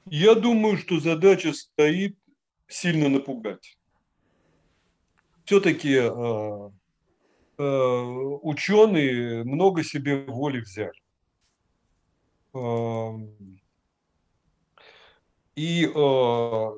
[0.05, 2.17] Я думаю, что задача стоит
[2.67, 3.77] сильно напугать.
[5.45, 6.69] Все-таки э,
[7.57, 7.63] э,
[8.41, 11.02] ученые много себе воли взяли.
[15.55, 16.71] И э,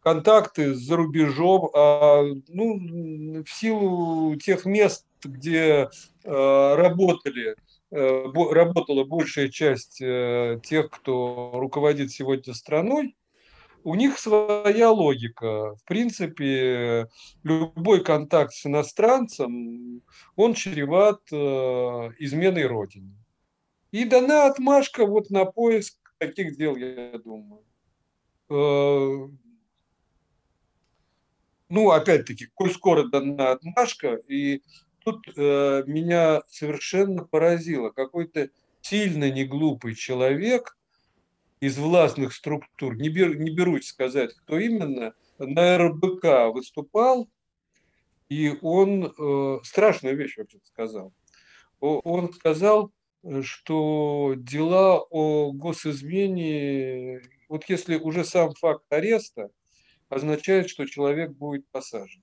[0.00, 5.88] контакты за рубежом, а, ну, в силу тех мест, где
[6.24, 7.56] э, работали
[7.92, 13.16] Э, работала большая часть э, тех, кто руководит сегодня страной,
[13.82, 15.74] у них своя логика.
[15.74, 17.08] В принципе,
[17.42, 20.02] любой контакт с иностранцем,
[20.36, 21.36] он чреват э,
[22.18, 23.16] изменой Родине.
[23.92, 27.62] И дана отмашка вот на поиск таких дел, я думаю.
[31.68, 34.62] Ну, опять-таки, коль скоро дана отмашка, и
[35.04, 37.90] тут э, меня совершенно поразило.
[37.90, 40.76] Какой-то сильно не глупый человек
[41.60, 47.28] из властных структур, не, бер, не берусь сказать, кто именно, на РБК выступал,
[48.28, 51.12] и он э, страшную вещь вообще сказал.
[51.80, 52.92] Он сказал,
[53.42, 59.50] что дела о госизмене, вот если уже сам факт ареста
[60.08, 62.22] означает, что человек будет посажен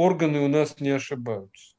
[0.00, 1.74] органы у нас не ошибаются.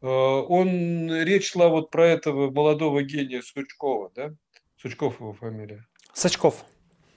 [0.00, 4.34] Э, он, речь шла вот про этого молодого гения Сучкова, да?
[4.80, 5.86] Сучков его фамилия.
[6.12, 6.64] Сачков.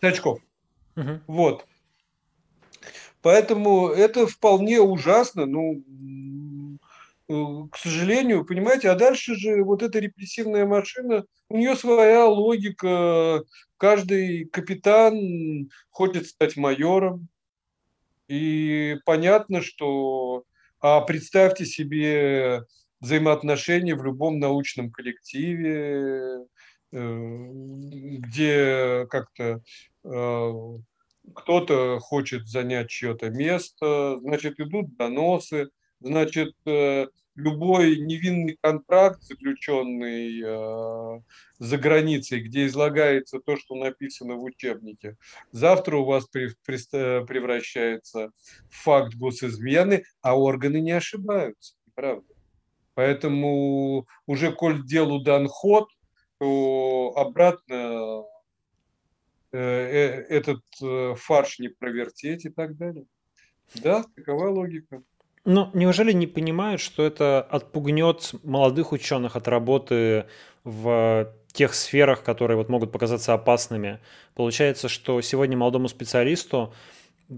[0.01, 0.39] Сачков.
[0.97, 1.21] Угу.
[1.27, 1.65] Вот.
[3.21, 5.81] Поэтому это вполне ужасно, ну, э,
[7.29, 13.43] к сожалению, понимаете, а дальше же вот эта репрессивная машина, у нее своя логика.
[13.77, 17.27] Каждый капитан хочет стать майором,
[18.27, 20.43] и понятно, что
[20.81, 22.63] а представьте себе
[22.99, 26.45] взаимоотношения в любом научном коллективе,
[26.91, 27.47] э,
[28.17, 29.61] где как-то
[30.03, 30.53] э,
[31.35, 35.69] кто-то хочет занять чье-то место, значит, идут доносы,
[35.99, 41.21] значит, э, любой невинный контракт, заключенный э,
[41.59, 45.17] за границей, где излагается то, что написано в учебнике,
[45.51, 48.31] завтра у вас при, превращается
[48.69, 52.33] в факт госизмены, а органы не ошибаются, правда.
[52.93, 55.89] Поэтому уже коль делу дан ход,
[56.37, 58.25] то обратно
[59.51, 63.05] э, э, этот э, фарш не провертеть и так далее.
[63.75, 65.01] Да, такова логика.
[65.45, 70.25] Но неужели не понимают, что это отпугнет молодых ученых от работы
[70.63, 73.99] в тех сферах, которые вот могут показаться опасными?
[74.35, 76.73] Получается, что сегодня молодому специалисту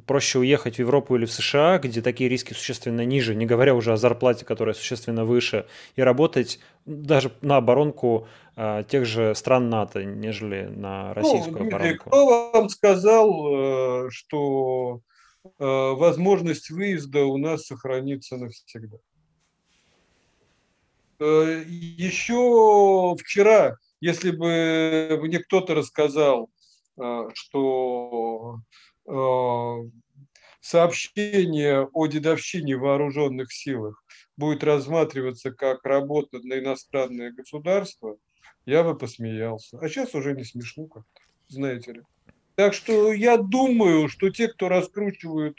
[0.05, 3.91] проще уехать в Европу или в США, где такие риски существенно ниже, не говоря уже
[3.93, 10.03] о зарплате, которая существенно выше, и работать даже на оборонку э, тех же стран НАТО,
[10.03, 12.09] нежели на ну, российскую ну, оборонку.
[12.09, 15.01] Кто вам сказал, э, что
[15.57, 18.97] возможность выезда у нас сохранится навсегда?
[21.19, 26.49] Э, еще вчера, если бы мне кто-то рассказал,
[27.33, 28.61] что
[29.07, 29.77] Э,
[30.61, 34.03] сообщение о дедовщине в вооруженных силах
[34.37, 38.17] будет рассматриваться как работа на иностранное государство,
[38.65, 39.79] я бы посмеялся.
[39.79, 42.01] А сейчас уже не смешно как-то, знаете ли.
[42.55, 45.57] Так что я думаю, что те, кто раскручивают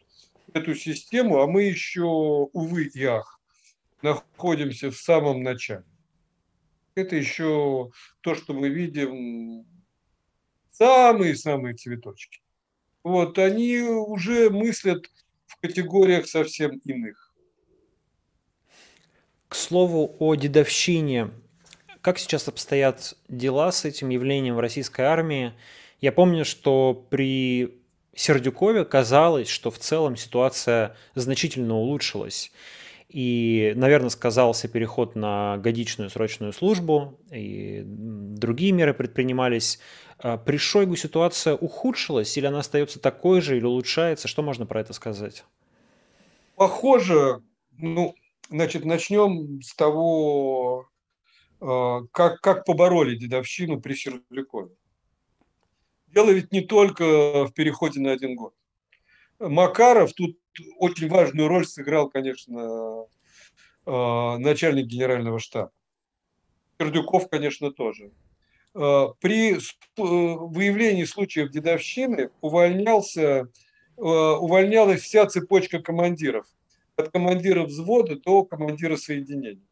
[0.52, 3.40] эту систему, а мы еще, увы ах,
[4.02, 5.84] находимся в самом начале.
[6.94, 7.90] Это еще
[8.20, 9.64] то, что мы видим,
[10.72, 12.42] самые-самые цветочки
[13.02, 15.06] вот, они уже мыслят
[15.46, 17.34] в категориях совсем иных.
[19.48, 21.30] К слову о дедовщине.
[22.00, 25.52] Как сейчас обстоят дела с этим явлением в российской армии?
[26.02, 27.80] Я помню, что при
[28.14, 32.50] Сердюкове казалось, что в целом ситуация значительно улучшилась.
[33.08, 39.78] И, наверное, сказался переход на годичную срочную службу, и другие меры предпринимались.
[40.18, 44.26] А при Шойгу ситуация ухудшилась, или она остается такой же, или улучшается?
[44.26, 45.44] Что можно про это сказать?
[46.56, 47.42] Похоже,
[47.78, 48.16] ну,
[48.50, 50.88] значит, начнем с того,
[51.60, 54.70] а, как, как побороли дедовщину при Сердюкове.
[56.12, 58.54] Дело ведь не только в переходе на один год.
[59.38, 60.38] Макаров тут
[60.78, 63.06] очень важную роль сыграл, конечно,
[63.86, 65.72] а, начальник генерального штаба.
[66.78, 68.10] Сердюков, конечно, тоже.
[68.74, 69.58] Э, при э,
[69.96, 73.46] выявлении случаев дедовщины увольнялся, э,
[73.96, 76.46] увольнялась вся цепочка командиров.
[76.96, 79.66] От командира взвода до командира соединения.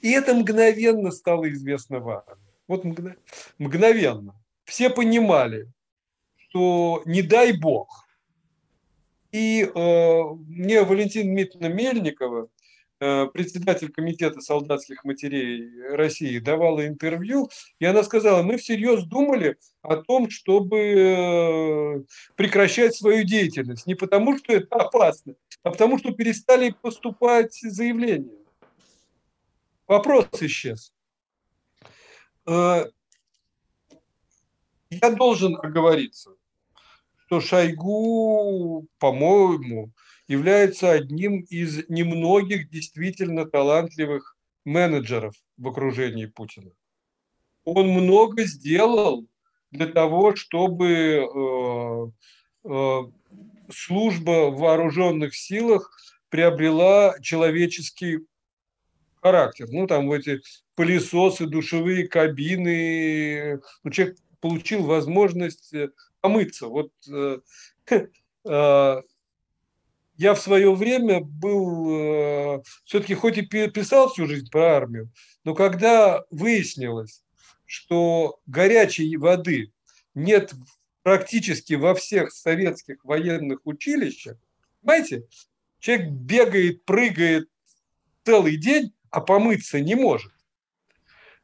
[0.00, 2.36] И это мгновенно стало известно в армии.
[2.68, 2.84] Вот
[3.58, 4.34] мгновенно.
[4.64, 5.68] Все понимали,
[6.52, 8.06] что не дай бог.
[9.32, 12.48] И э, мне Валентина Дмитриевна Мельникова,
[13.04, 17.50] Э, председатель комитета солдатских матерей России давала интервью,
[17.80, 22.02] и она сказала, мы всерьез думали о том, чтобы э,
[22.36, 23.88] прекращать свою деятельность.
[23.88, 25.34] Не потому, что это опасно,
[25.64, 28.38] а потому, что перестали поступать заявления.
[29.88, 30.94] Вопрос исчез.
[32.46, 32.84] Э,
[34.90, 36.36] я должен оговориться,
[37.32, 39.90] что Шойгу, по-моему,
[40.28, 46.72] является одним из немногих действительно талантливых менеджеров в окружении Путина.
[47.64, 49.26] Он много сделал
[49.70, 53.00] для того, чтобы э, э,
[53.72, 55.90] служба в вооруженных силах
[56.28, 58.18] приобрела человеческий
[59.22, 59.68] характер.
[59.70, 60.42] Ну, там эти
[60.74, 63.58] пылесосы, душевые кабины.
[63.84, 65.90] Ну, человек получил возможность э,
[66.20, 66.66] помыться.
[66.66, 67.38] Вот э,
[68.44, 69.02] э,
[70.16, 75.10] я в свое время был, все-таки хоть и писал всю жизнь про армию,
[75.42, 77.24] но когда выяснилось,
[77.64, 79.72] что горячей воды
[80.14, 80.52] нет
[81.02, 84.36] практически во всех советских военных училищах,
[84.82, 85.24] понимаете,
[85.80, 87.48] человек бегает, прыгает
[88.24, 90.32] целый день, а помыться не может.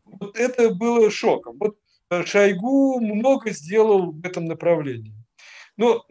[0.05, 1.57] Вот это было шоком.
[1.59, 1.79] Вот
[2.11, 5.15] Шойгу много сделал в этом направлении.
[5.77, 6.05] Но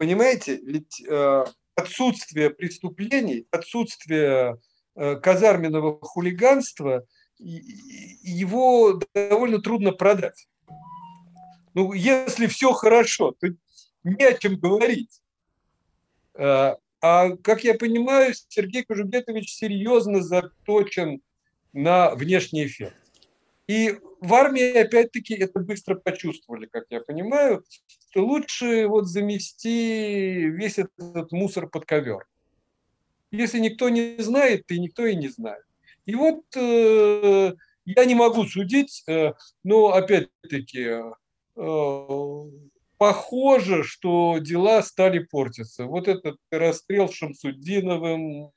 [0.00, 1.44] Понимаете, ведь э,
[1.74, 4.58] отсутствие преступлений, отсутствие
[4.96, 7.04] э, казарменного хулиганства,
[7.36, 10.48] его довольно трудно продать.
[11.74, 13.48] Ну, если все хорошо, то
[14.02, 15.20] не о чем говорить.
[16.32, 21.20] Э, а, как я понимаю, Сергей Кожугетович серьезно заточен
[21.74, 22.96] на внешний эффект.
[23.66, 27.64] И в армии, опять-таки, это быстро почувствовали, как я понимаю,
[28.10, 32.26] что лучше вот замести весь этот мусор под ковер.
[33.30, 35.64] Если никто не знает, и никто и не знает.
[36.04, 37.52] И вот э,
[37.84, 39.32] я не могу судить, э,
[39.62, 41.02] но опять-таки
[41.56, 42.44] э,
[42.98, 45.86] похоже, что дела стали портиться.
[45.86, 48.50] Вот этот расстрел Шамсудиновым,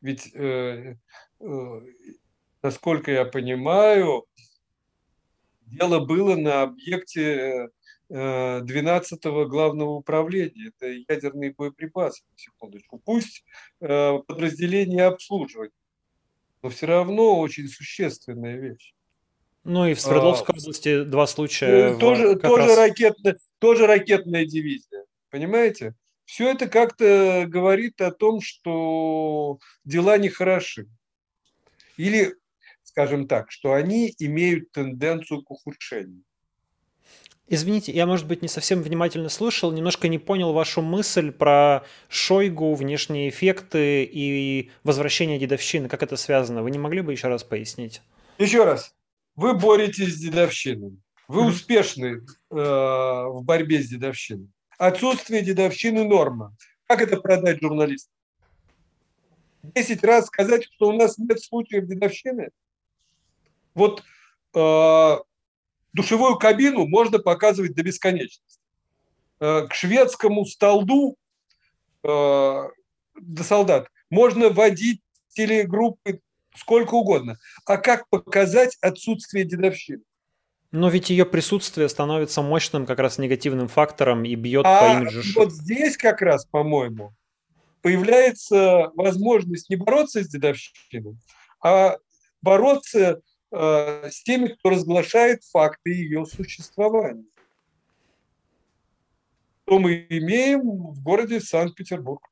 [0.00, 0.96] ведь, э,
[1.40, 1.80] э,
[2.62, 4.26] насколько я понимаю,
[5.66, 7.68] дело было на объекте
[8.10, 10.72] 12-го э, главного управления.
[10.76, 13.00] Это ядерные боеприпасы, секундочку.
[13.04, 13.44] Пусть
[13.80, 15.72] э, подразделение обслуживает,
[16.62, 18.94] но все равно очень существенная вещь.
[19.64, 21.92] Ну и в Свердловской а, области два случая.
[21.92, 22.78] Ну, тоже, тоже, раз...
[22.78, 25.04] ракетная, тоже ракетная дивизия.
[25.30, 25.94] Понимаете?
[26.24, 30.86] Все это как-то говорит о том, что дела нехороши.
[31.96, 32.34] Или,
[32.96, 36.22] скажем так, что они имеют тенденцию к ухудшению.
[37.46, 42.74] Извините, я, может быть, не совсем внимательно слушал, немножко не понял вашу мысль про Шойгу,
[42.74, 45.90] внешние эффекты и возвращение дедовщины.
[45.90, 46.62] Как это связано?
[46.62, 48.00] Вы не могли бы еще раз пояснить?
[48.38, 48.94] Еще раз.
[49.34, 50.98] Вы боретесь с дедовщиной.
[51.28, 54.48] Вы успешны э, в борьбе с дедовщиной.
[54.78, 56.56] Отсутствие дедовщины– норма.
[56.86, 58.14] Как это продать журналистам?
[59.62, 62.48] Десять раз сказать, что у нас нет случаев дедовщины?
[63.76, 64.02] Вот
[64.54, 65.16] э,
[65.92, 68.58] душевую кабину можно показывать до бесконечности.
[69.38, 71.16] Э, к шведскому столду
[72.02, 76.20] э, до солдат можно водить телегруппы
[76.56, 77.38] сколько угодно.
[77.66, 80.02] А как показать отсутствие дедовщины?
[80.72, 85.22] Но ведь ее присутствие становится мощным как раз негативным фактором и бьет а по имиджу.
[85.38, 87.12] Вот здесь как раз, по-моему,
[87.82, 91.18] появляется возможность не бороться с дедовщиной,
[91.62, 91.98] а
[92.40, 93.20] бороться
[93.56, 97.24] с теми, кто разглашает факты ее существования.
[99.64, 100.60] Что мы имеем
[100.92, 102.28] в городе Санкт-Петербург.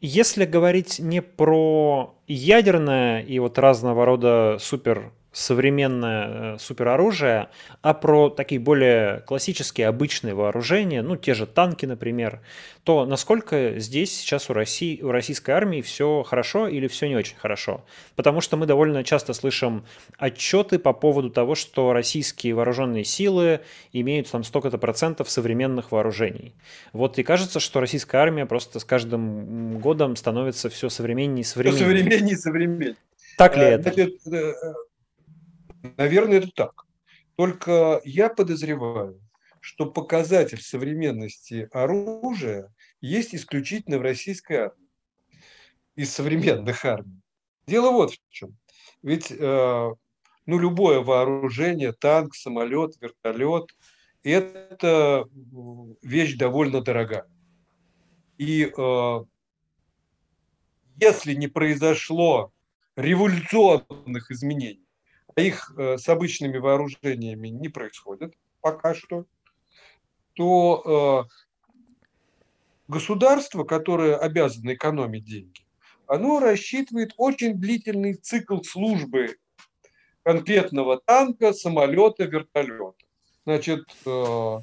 [0.00, 7.48] Если говорить не про ядерное и вот разного рода супер современное э, супероружие,
[7.80, 12.40] а про такие более классические, обычные вооружения, ну, те же танки, например,
[12.84, 17.36] то насколько здесь сейчас у, России, у российской армии все хорошо или все не очень
[17.36, 17.84] хорошо?
[18.14, 19.86] Потому что мы довольно часто слышим
[20.18, 23.60] отчеты по поводу того, что российские вооруженные силы
[23.92, 26.54] имеют там столько-то процентов современных вооружений.
[26.92, 31.76] Вот и кажется, что российская армия просто с каждым годом становится все современнее и современнее.
[31.76, 32.96] Все современнее и современнее.
[33.38, 33.90] Так ли э, это?
[35.82, 36.86] Наверное, это так.
[37.36, 39.20] Только я подозреваю,
[39.60, 44.88] что показатель современности оружия есть исключительно в российской армии,
[45.94, 47.20] из современных армий.
[47.66, 48.56] Дело вот в чем.
[49.02, 49.90] Ведь э,
[50.46, 53.70] ну, любое вооружение, танк, самолет, вертолет,
[54.22, 55.24] это
[56.02, 57.26] вещь довольно дорогая.
[58.38, 59.24] И э,
[60.96, 62.52] если не произошло
[62.96, 64.81] революционных изменений
[65.36, 69.24] их э, с обычными вооружениями не происходит пока что,
[70.34, 71.32] то э,
[72.88, 75.62] государство, которое обязано экономить деньги,
[76.06, 79.36] оно рассчитывает очень длительный цикл службы
[80.22, 82.94] конкретного танка, самолета, вертолета.
[83.44, 84.58] Значит, э,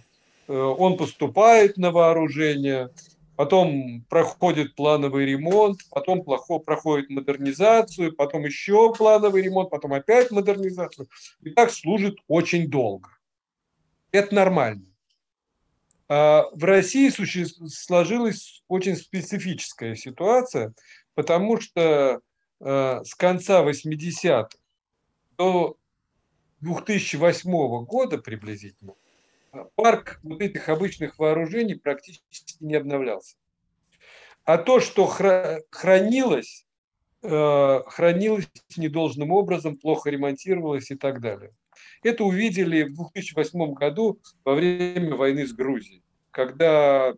[0.47, 2.89] он поступает на вооружение,
[3.40, 11.07] потом проходит плановый ремонт, потом плохо проходит модернизацию, потом еще плановый ремонт, потом опять модернизацию.
[11.40, 13.07] И так служит очень долго.
[14.11, 14.86] Это нормально.
[16.10, 17.07] А в России
[17.70, 20.74] сложилась очень специфическая ситуация,
[21.14, 22.20] потому что
[22.60, 24.49] э, с конца 80-х
[25.38, 25.78] до
[26.60, 28.95] 2008 года приблизительно
[29.76, 33.35] парк вот этих обычных вооружений практически не обновлялся.
[34.45, 36.65] А то, что хранилось,
[37.21, 41.51] э, хранилось недолжным образом, плохо ремонтировалось и так далее.
[42.03, 47.13] Это увидели в 2008 году во время войны с Грузией, когда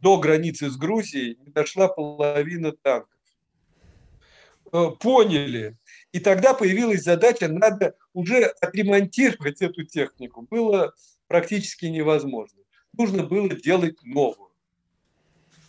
[0.00, 3.10] до границы с Грузией не дошла половина танков.
[4.72, 5.76] Э, поняли,
[6.14, 10.46] и тогда появилась задача, надо уже отремонтировать эту технику.
[10.48, 10.94] Было
[11.26, 12.60] практически невозможно.
[12.96, 14.52] Нужно было делать новую.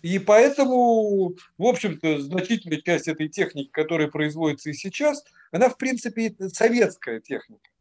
[0.03, 6.35] И поэтому, в общем-то, значительная часть этой техники, которая производится и сейчас, она, в принципе,
[6.53, 7.71] советская техника.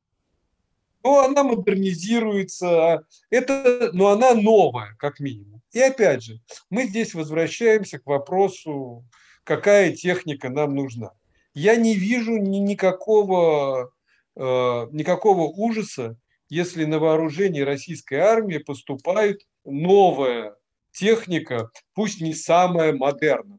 [1.03, 5.61] Но она модернизируется, это, но она новая, как минимум.
[5.73, 9.05] И опять же, мы здесь возвращаемся к вопросу,
[9.45, 11.12] какая техника нам нужна.
[11.55, 13.93] Я не вижу ни, никакого,
[14.37, 16.17] э, никакого ужаса,
[16.49, 20.57] если на вооружение российской армии поступает новая
[20.93, 23.59] техника, пусть не самая модерная.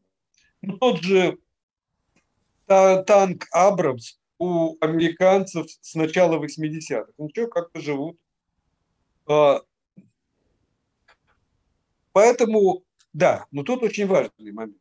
[0.62, 1.38] Ну, тот же
[2.66, 7.12] танк Абрамс у американцев с начала 80-х.
[7.18, 8.18] Ничего, как-то живут.
[9.26, 9.62] А,
[12.12, 12.82] поэтому,
[13.12, 14.76] да, но тут очень важный момент.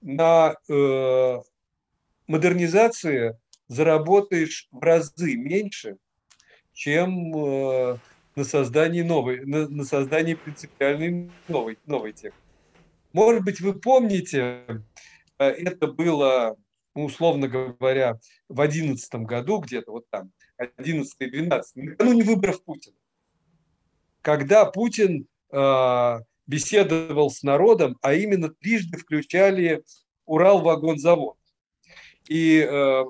[0.00, 1.38] На э,
[2.32, 3.38] модернизации
[3.68, 5.98] заработаешь в разы меньше,
[6.72, 7.98] чем э,
[8.34, 12.36] на создании новой, на, на создании принципиальной новой, новой техники.
[13.12, 14.64] Может быть, вы помните,
[15.38, 16.56] э, это было,
[16.94, 18.18] ну, условно говоря,
[18.48, 22.96] в 2011 году, где-то вот там, 11-12, накануне выборов Путина,
[24.22, 29.84] когда Путин э, беседовал с народом, а именно трижды включали
[30.24, 31.36] Урал-вагонзавод.
[32.28, 33.04] И э,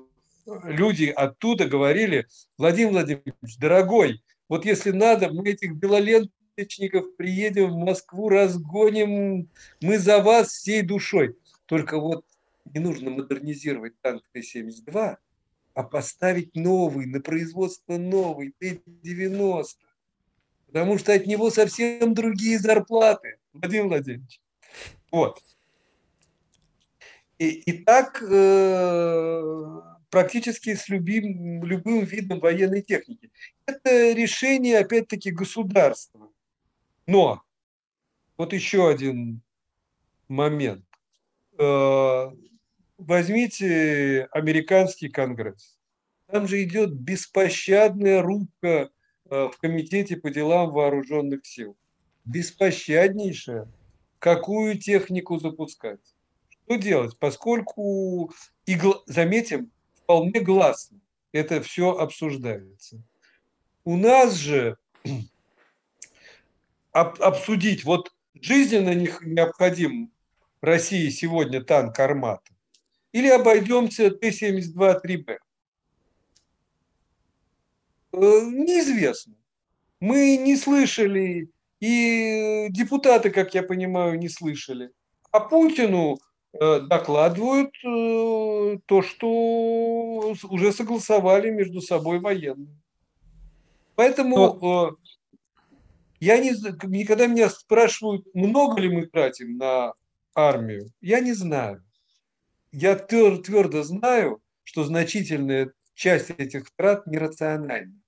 [0.64, 2.26] люди оттуда говорили,
[2.59, 9.48] Владимир Владимирович, дорогой, вот если надо, мы этих белоленточников приедем в Москву, разгоним,
[9.80, 11.36] мы за вас всей душой.
[11.66, 12.24] Только вот
[12.66, 15.16] не нужно модернизировать танк Т-72,
[15.74, 19.64] а поставить новый, на производство новый, Т-90.
[20.66, 24.40] Потому что от него совсем другие зарплаты, Владимир Владимирович.
[25.10, 25.40] Вот.
[27.43, 29.43] И, и так э,
[30.10, 33.32] практически с любим, любым видом военной техники.
[33.66, 36.31] Это решение, опять-таки, государства.
[37.09, 37.43] Но
[38.36, 39.40] вот еще один
[40.28, 40.85] момент.
[41.59, 42.31] Э,
[42.97, 45.77] возьмите американский конгресс.
[46.28, 48.89] Там же идет беспощадная рубка
[49.28, 51.77] э, в комитете по делам вооруженных сил.
[52.24, 53.66] Беспощаднейшая.
[54.20, 55.98] Какую технику запускать?
[56.64, 57.18] Что делать?
[57.18, 58.32] Поскольку,
[58.66, 61.02] и, заметим, вполне гласно
[61.32, 63.02] это все обсуждается.
[63.84, 64.76] У нас же
[66.93, 70.12] об, обсудить, вот жизненно необходим
[70.60, 72.52] России сегодня танк «Армата»
[73.12, 75.39] или обойдемся Т-72-3Б?
[78.12, 79.34] Э, неизвестно.
[80.01, 84.90] Мы не слышали, и депутаты, как я понимаю, не слышали.
[85.30, 86.18] А Путину
[86.58, 92.76] докладывают э, то, что уже согласовали между собой военные.
[93.94, 94.88] Поэтому Но...
[94.88, 95.12] Э,
[96.20, 96.50] я не,
[96.86, 99.94] никогда меня спрашивают, много ли мы тратим на
[100.34, 101.82] армию, я не знаю.
[102.70, 108.01] Я твердо знаю, что значительная часть этих трат нерациональна.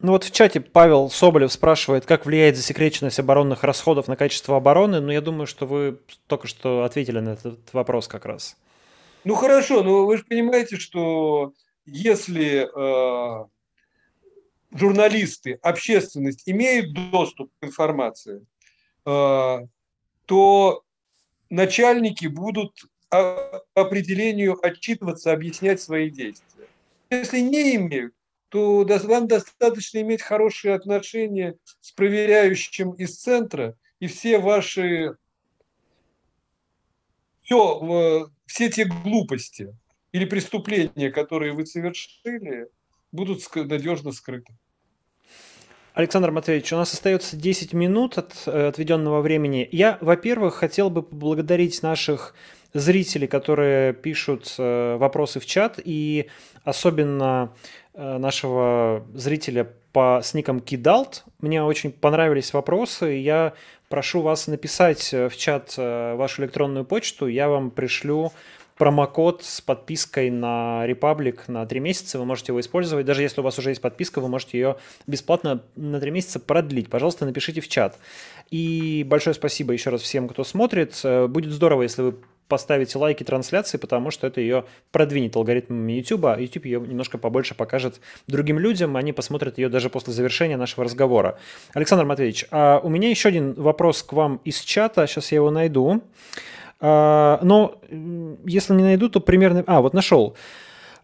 [0.00, 5.00] Ну вот в чате Павел Соболев спрашивает, как влияет засекреченность оборонных расходов на качество обороны.
[5.00, 5.98] Ну я думаю, что вы
[6.28, 8.56] только что ответили на этот вопрос как раз.
[9.24, 11.52] Ну хорошо, но вы же понимаете, что
[11.84, 13.44] если э,
[14.72, 18.46] журналисты, общественность имеют доступ к информации,
[19.04, 19.58] э,
[20.26, 20.82] то
[21.50, 22.72] начальники будут
[23.08, 26.68] по определению отчитываться, объяснять свои действия.
[27.10, 28.14] Если не имеют,
[28.48, 35.16] то вам достаточно иметь хорошие отношения с проверяющим из центра, и все ваши
[37.48, 39.74] все, все те глупости
[40.12, 42.68] или преступления, которые вы совершили,
[43.12, 44.54] будут надежно скрыты.
[45.94, 49.68] Александр Матвеевич, у нас остается 10 минут от э, отведенного времени.
[49.72, 52.34] Я, во-первых, хотел бы поблагодарить наших
[52.72, 56.28] зрителей, которые пишут э, вопросы в чат, и
[56.62, 57.52] особенно
[57.98, 61.24] нашего зрителя по, с ником Кидалт.
[61.40, 63.06] Мне очень понравились вопросы.
[63.06, 63.54] Я
[63.88, 67.26] прошу вас написать э, в чат э, вашу электронную почту.
[67.26, 68.32] Я вам пришлю
[68.76, 72.18] промокод с подпиской на Republic на 3 месяца.
[72.18, 73.06] Вы можете его использовать.
[73.06, 74.76] Даже если у вас уже есть подписка, вы можете ее
[75.06, 76.88] бесплатно на 3 месяца продлить.
[76.88, 77.98] Пожалуйста, напишите в чат.
[78.50, 81.00] И большое спасибо еще раз всем, кто смотрит.
[81.02, 82.14] Будет здорово, если вы
[82.48, 87.54] поставите лайки трансляции, потому что это ее продвинет алгоритмами YouTube, а YouTube ее немножко побольше
[87.54, 91.38] покажет другим людям, они посмотрят ее даже после завершения нашего разговора.
[91.74, 95.50] Александр Матвеевич, а у меня еще один вопрос к вам из чата, сейчас я его
[95.50, 96.02] найду.
[96.80, 97.80] А, но
[98.44, 99.64] если не найду, то примерно...
[99.66, 100.36] А, вот нашел.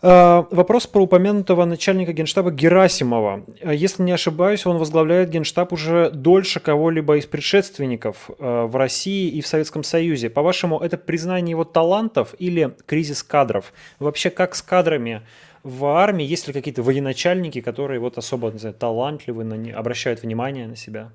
[0.07, 3.47] Э, вопрос про упомянутого начальника генштаба Герасимова.
[3.61, 9.31] Э, если не ошибаюсь, он возглавляет генштаб уже дольше кого-либо из предшественников э, в России
[9.31, 10.29] и в Советском Союзе.
[10.29, 13.73] По-вашему, это признание его талантов или кризис кадров?
[13.99, 15.23] Вообще, как с кадрами
[15.63, 16.27] в армии?
[16.27, 21.13] Есть ли какие-то военачальники, которые вот особо не знаю, талантливы, обращают внимание на себя?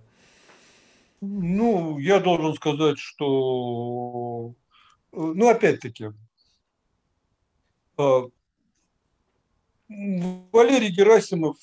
[1.22, 4.56] Ну, я должен сказать, что
[5.12, 6.08] ну, опять-таки,
[9.90, 11.58] Валерий Герасимов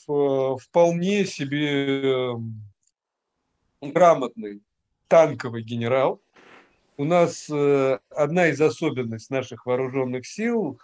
[0.61, 2.35] вполне себе
[3.81, 4.63] грамотный
[5.09, 6.21] танковый генерал.
[6.97, 10.81] У нас одна из особенностей наших вооруженных сил,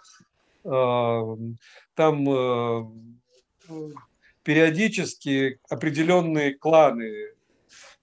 [0.63, 2.25] там
[4.43, 7.33] периодически определенные кланы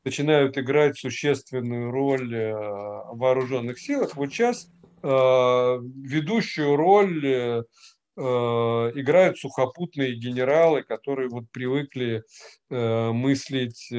[0.05, 4.17] начинают играть существенную роль э, в вооруженных силах.
[4.17, 4.71] Вот сейчас
[5.03, 7.63] э, ведущую роль э,
[8.17, 12.23] играют сухопутные генералы, которые вот привыкли
[12.69, 13.91] мыслить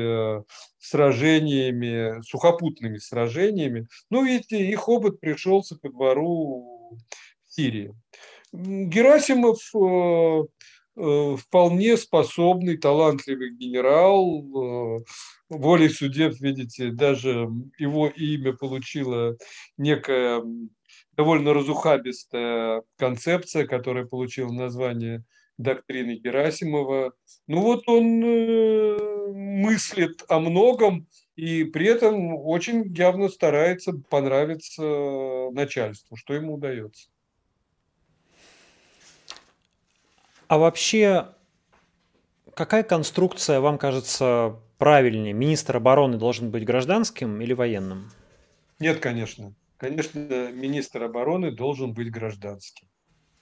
[0.77, 3.87] сражениями, сухопутными сражениями.
[4.09, 6.97] Ну, видите, их опыт пришелся ко двору
[7.47, 7.93] Сирии.
[8.53, 9.59] Герасимов
[10.97, 14.99] Э, вполне способный, талантливый генерал.
[14.99, 15.03] Э,
[15.49, 19.37] волей судеб, видите, даже его имя получило
[19.77, 20.43] некая
[21.21, 25.23] довольно разухабистая концепция, которая получила название
[25.59, 27.13] доктрины Герасимова.
[27.45, 34.81] Ну вот он э, мыслит о многом и при этом очень явно старается понравиться
[35.51, 37.09] начальству, что ему удается.
[40.47, 41.27] А вообще,
[42.55, 45.33] какая конструкция вам кажется правильнее?
[45.33, 48.09] Министр обороны должен быть гражданским или военным?
[48.79, 49.53] Нет, конечно.
[49.81, 52.87] Конечно, министр обороны должен быть гражданским.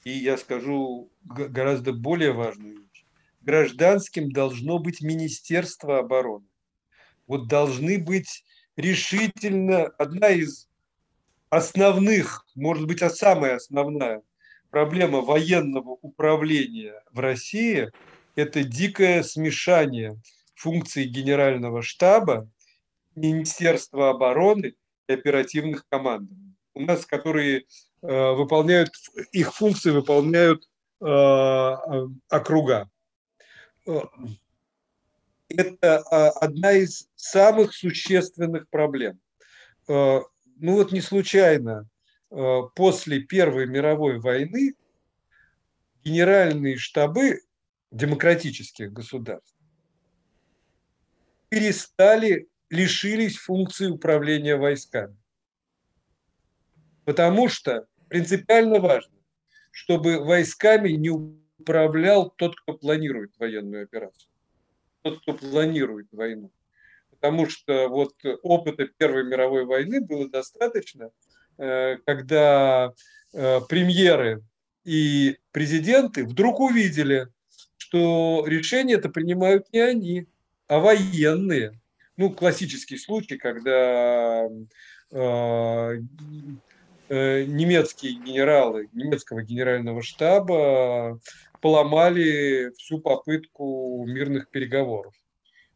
[0.05, 3.05] И я скажу гораздо более важную вещь.
[3.41, 6.47] Гражданским должно быть Министерство обороны.
[7.27, 8.45] Вот должны быть
[8.77, 10.69] решительно одна из
[11.49, 14.21] основных, может быть, а самая основная
[14.69, 17.89] проблема военного управления в России–
[18.35, 20.15] это дикое смешание
[20.55, 22.49] функций генерального штаба,
[23.13, 24.75] Министерства обороны
[25.13, 26.29] оперативных команд.
[26.73, 27.65] У нас, которые
[28.01, 28.91] э, выполняют,
[29.31, 30.67] их функции выполняют
[31.01, 31.05] э,
[32.29, 32.89] округа.
[35.47, 35.97] Это
[36.41, 39.19] одна из самых существенных проблем.
[39.87, 40.21] Э,
[40.57, 41.87] ну вот не случайно
[42.31, 44.75] Э, после Первой мировой войны
[46.03, 47.41] генеральные штабы
[47.91, 49.57] демократических государств
[51.49, 55.17] перестали, лишились функции управления войсками.
[57.05, 59.15] Потому что принципиально важно,
[59.71, 64.31] чтобы войсками не управлял тот, кто планирует военную операцию,
[65.01, 66.51] тот, кто планирует войну.
[67.09, 68.13] Потому что вот
[68.43, 71.11] опыта Первой мировой войны было достаточно–
[71.59, 72.93] Э, когда
[73.33, 74.41] э, премьеры
[74.85, 77.27] и президенты вдруг увидели,
[77.75, 80.27] что решения это принимают не они,
[80.67, 81.81] а военные.
[82.19, 84.47] Ну, классический случай, когда
[85.11, 85.97] э,
[87.09, 91.19] немецкие генералы немецкого генерального штаба
[91.61, 95.13] поломали всю попытку мирных переговоров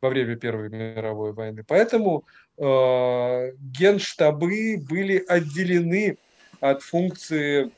[0.02, 1.64] во время Первой мировой войны.
[1.68, 2.26] Поэтому
[2.58, 6.18] Э, генштабы были отделены
[6.60, 7.72] от функции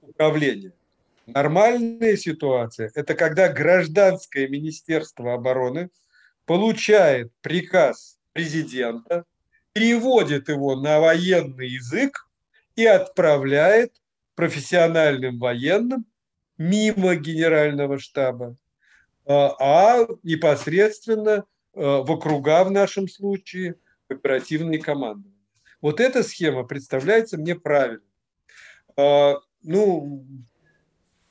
[0.00, 0.72] управления.
[1.26, 5.90] Нормальная ситуация– это когда гражданское министерство обороны
[6.48, 9.24] получает приказ президента,
[9.72, 12.28] переводит его на военный язык
[12.74, 13.92] и отправляет
[14.34, 16.04] профессиональным военным
[16.56, 18.56] мимо генерального штаба,
[19.26, 21.44] э, а непосредственно–
[21.78, 23.76] Э, в округа в нашем случае,
[24.08, 25.28] оперативные команды.
[25.80, 28.02] Вот эта схема представляется мне правильной.
[28.96, 30.26] А, ну,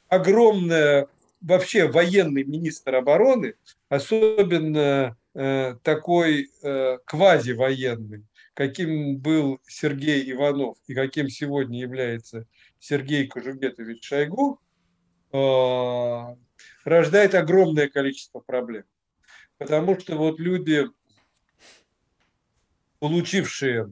[0.08, 1.10] огромная
[1.48, 3.56] вообще военный министр обороны,
[3.90, 12.46] особенно э, такой э, квазивоенный, каким был Сергей Иванов и каким сегодня является
[12.80, 14.60] Сергей Кожугетович Шойгу,
[16.84, 18.84] рождает огромное количество проблем.
[19.58, 20.86] Потому что вот люди,
[23.00, 23.92] получившие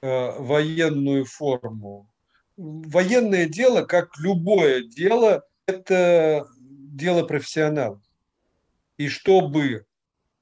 [0.00, 2.08] э, военную форму,
[2.56, 8.00] военное дело, как любое дело, это дело профессионалов.
[8.96, 9.86] И чтобы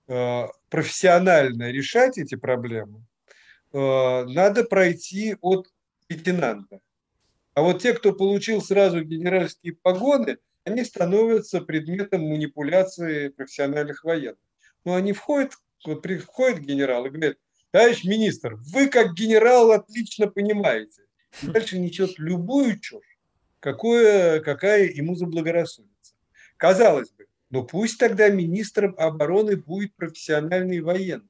[0.09, 3.05] э, профессионально решать эти проблемы,
[3.73, 5.69] э, надо пройти от
[6.09, 6.81] лейтенанта.
[7.55, 14.39] А вот те, кто получил сразу генеральские погоны– они становятся предметом манипуляции профессиональных военных.
[14.85, 15.53] Но они входят,
[15.85, 17.39] вот приходит генерал и говорит,
[17.71, 21.03] товарищ министр, вы как генерал отлично понимаете.
[21.43, 23.10] И дальше несет любую чушь,
[23.61, 26.15] какое, какая ему заблагорассудится.
[26.57, 31.29] Казалось бы, но пусть тогда министром обороны будет профессиональный военный,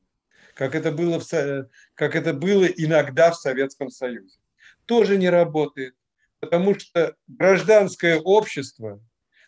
[0.54, 4.38] как это было, в, как это было иногда в Советском Союзе.
[4.86, 5.94] Тоже не работает,
[6.40, 9.02] потому что гражданское общество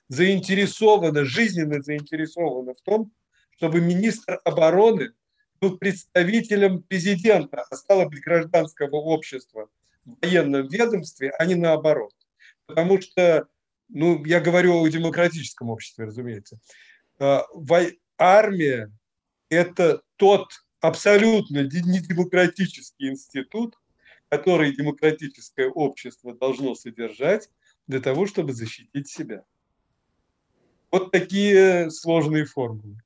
[0.09, 3.13] заинтересовано, жизненно заинтересовано в том,
[3.57, 5.13] чтобы министр обороны
[5.61, 9.69] был представителем президента, а стало быть гражданского общества
[10.05, 12.13] в военном ведомстве, а не наоборот.
[12.73, 13.49] Потому что,
[13.91, 16.59] ну, я говорю о демократическом обществе, разумеется,
[17.19, 17.45] а,
[18.17, 18.91] армия–
[19.51, 20.49] это тот
[20.81, 23.79] абсолютно недемократический институт,
[24.31, 27.51] который демократическое общество должно содержать
[27.87, 29.45] для того, чтобы защитить себя.
[30.91, 33.03] Вот такие сложные формулы.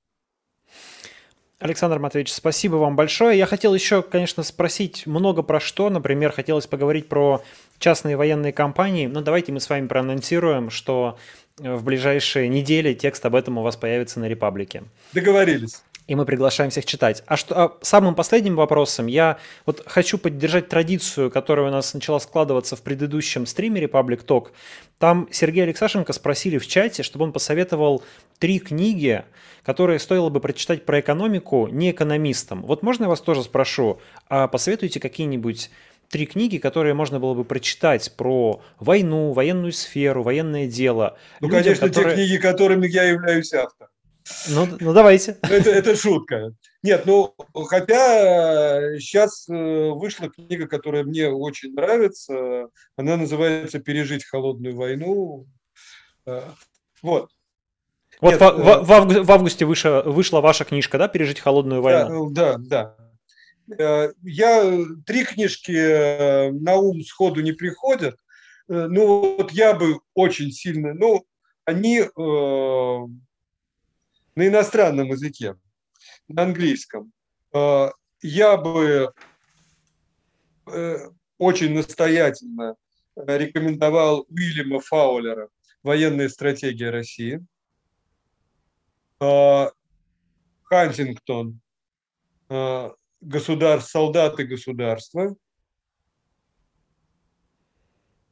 [1.59, 3.39] Александр Матвеевич, спасибо вам большое.
[3.39, 5.89] Я хотел еще, конечно, спросить много про что.
[5.89, 7.43] Например, хотелось поговорить про
[7.79, 9.07] частные военные компании.
[9.07, 11.19] Но давайте мы с вами проанонсируем, что
[11.59, 14.85] в ближайшие недели текст об этом у вас появится на Репаблике.
[15.15, 17.23] Договорились и мы приглашаем всех читать.
[17.27, 22.19] А что а самым последним вопросом я вот хочу поддержать традицию, которая у нас начала
[22.21, 24.49] складываться в предыдущем стриме Republic Talk.
[24.99, 28.03] Там Сергей Алексашенко спросили в чате, чтобы он посоветовал
[28.39, 29.25] три книги,
[29.63, 32.63] которые стоило бы прочитать про экономику не экономистам.
[32.63, 35.71] Вот можно я вас тоже спрошу, а посоветуйте какие-нибудь
[36.09, 41.19] три книги, которые можно было бы прочитать про войну, военную сферу, военное дело.
[41.41, 42.17] Ну, людям, конечно, которые...
[42.17, 43.91] те книги, которыми я являюсь автором.
[44.49, 45.39] Ну, ну давайте.
[45.43, 46.53] Это, это шутка.
[46.83, 47.35] Нет, ну,
[47.67, 52.69] хотя сейчас э, вышла книга, которая мне очень нравится.
[52.97, 55.47] Она называется «Пережить холодную войну».
[56.27, 56.43] Э,
[57.03, 57.31] вот.
[58.21, 61.83] Вот Нет, в, в, в, августе, в августе вышла, вышла ваша книжка, да, «Пережить холодную
[61.83, 62.31] войну»?
[62.31, 62.97] Да, да,
[63.67, 64.13] да.
[64.23, 68.17] Я три книжки на ум сходу не приходят.
[68.69, 71.25] Ну, вот я бы очень сильно, ну,
[71.65, 72.05] они
[74.37, 75.57] на иностранном языке,
[76.29, 77.13] на английском,
[77.53, 77.91] э,
[78.23, 79.13] я бы
[80.67, 80.97] э,
[81.39, 82.77] очень настоятельно
[83.17, 85.49] рекомендовал Уильяма Фаулера
[85.83, 87.45] «Военная стратегия России»,
[89.21, 89.71] э,
[90.65, 91.61] Хантингтон
[93.21, 95.35] государств, солдаты государства.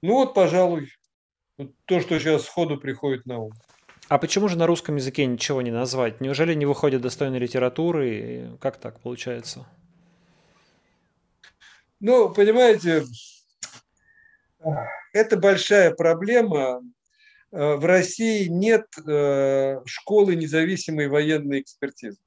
[0.03, 0.89] Ну вот, пожалуй,
[1.87, 3.53] то, что сейчас сходу приходит на ум.
[4.09, 6.21] А почему же на русском языке ничего не назвать?
[6.21, 8.51] Неужели не выходит достойной литературы?
[8.61, 9.67] Как так получается?
[12.01, 13.05] Ну, понимаете,
[15.15, 16.83] это большая проблема.
[17.51, 22.19] Э, в России нет э, школы независимой военной экспертизы.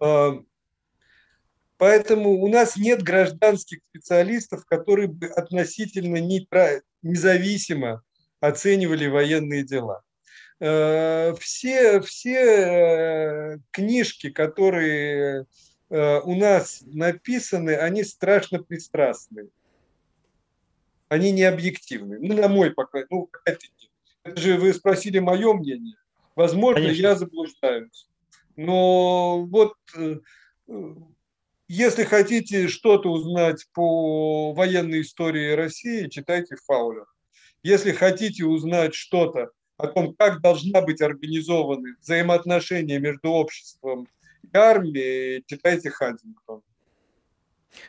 [0.00, 0.32] Э,
[1.76, 6.18] поэтому у нас нет гражданских специалистов, которые бы относительно
[7.02, 8.04] независимо
[8.40, 10.02] оценивали военные дела.
[10.58, 15.46] Э, все, все э, книжки, которые
[15.90, 19.48] э, у нас написаны, они страшно пристрастны.
[21.08, 22.18] Они не объективны.
[22.20, 23.04] Ну, на мой пока.
[23.10, 25.96] Ну, это же вы спросили мое мнение.
[26.34, 27.02] Возможно, Конечно.
[27.02, 28.08] я заблуждаюсь.
[28.56, 29.74] Но вот
[31.68, 37.06] если хотите что-то узнать по военной истории России, читайте Фаулер.
[37.66, 44.06] Если хотите узнать что-то о том, как должна быть организованы взаимоотношения между обществом
[44.44, 46.62] и армией, читайте Хантингтон.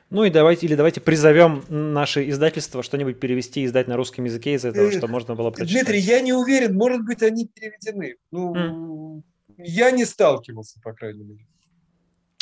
[0.09, 4.53] Ну и давайте, или давайте призовем наше издательство что-нибудь перевести и издать на русском языке
[4.55, 5.85] из этого, что можно было прочитать.
[5.85, 8.15] Дмитрий, я не уверен, может быть, они переведены.
[8.31, 9.23] Ну, mm.
[9.59, 11.45] я не сталкивался, по крайней мере.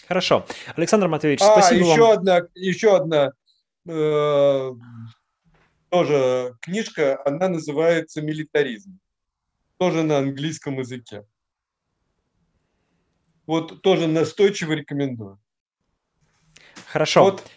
[0.08, 0.46] Хорошо.
[0.78, 2.12] Александр Матвеевич, а, спасибо еще вам.
[2.12, 3.32] Одна, еще одна
[3.90, 4.72] э,
[5.96, 9.00] тоже книжка, она называется «Милитаризм».
[9.78, 11.26] Тоже на английском языке.
[13.46, 15.40] Вот тоже настойчиво рекомендую.
[16.88, 17.24] Хорошо.
[17.24, 17.50] Вот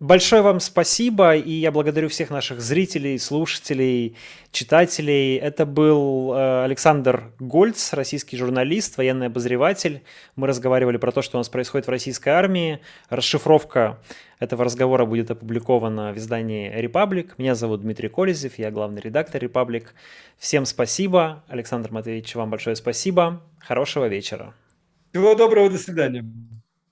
[0.00, 4.16] Большое вам спасибо, и я благодарю всех наших зрителей, слушателей,
[4.52, 5.36] читателей.
[5.38, 10.04] Это был э, Александр Гольц, российский журналист, военный обозреватель.
[10.36, 12.78] Мы разговаривали про то, что у нас происходит в российской армии.
[13.10, 13.98] Расшифровка
[14.38, 17.36] этого разговора будет опубликована в издании «Репаблик».
[17.36, 19.96] Меня зовут Дмитрий Колезев, я главный редактор «Репаблик».
[20.36, 21.42] Всем спасибо.
[21.48, 23.42] Александр Матвеевич, вам большое спасибо.
[23.58, 24.54] Хорошего вечера.
[25.10, 26.24] Всего доброго, до свидания.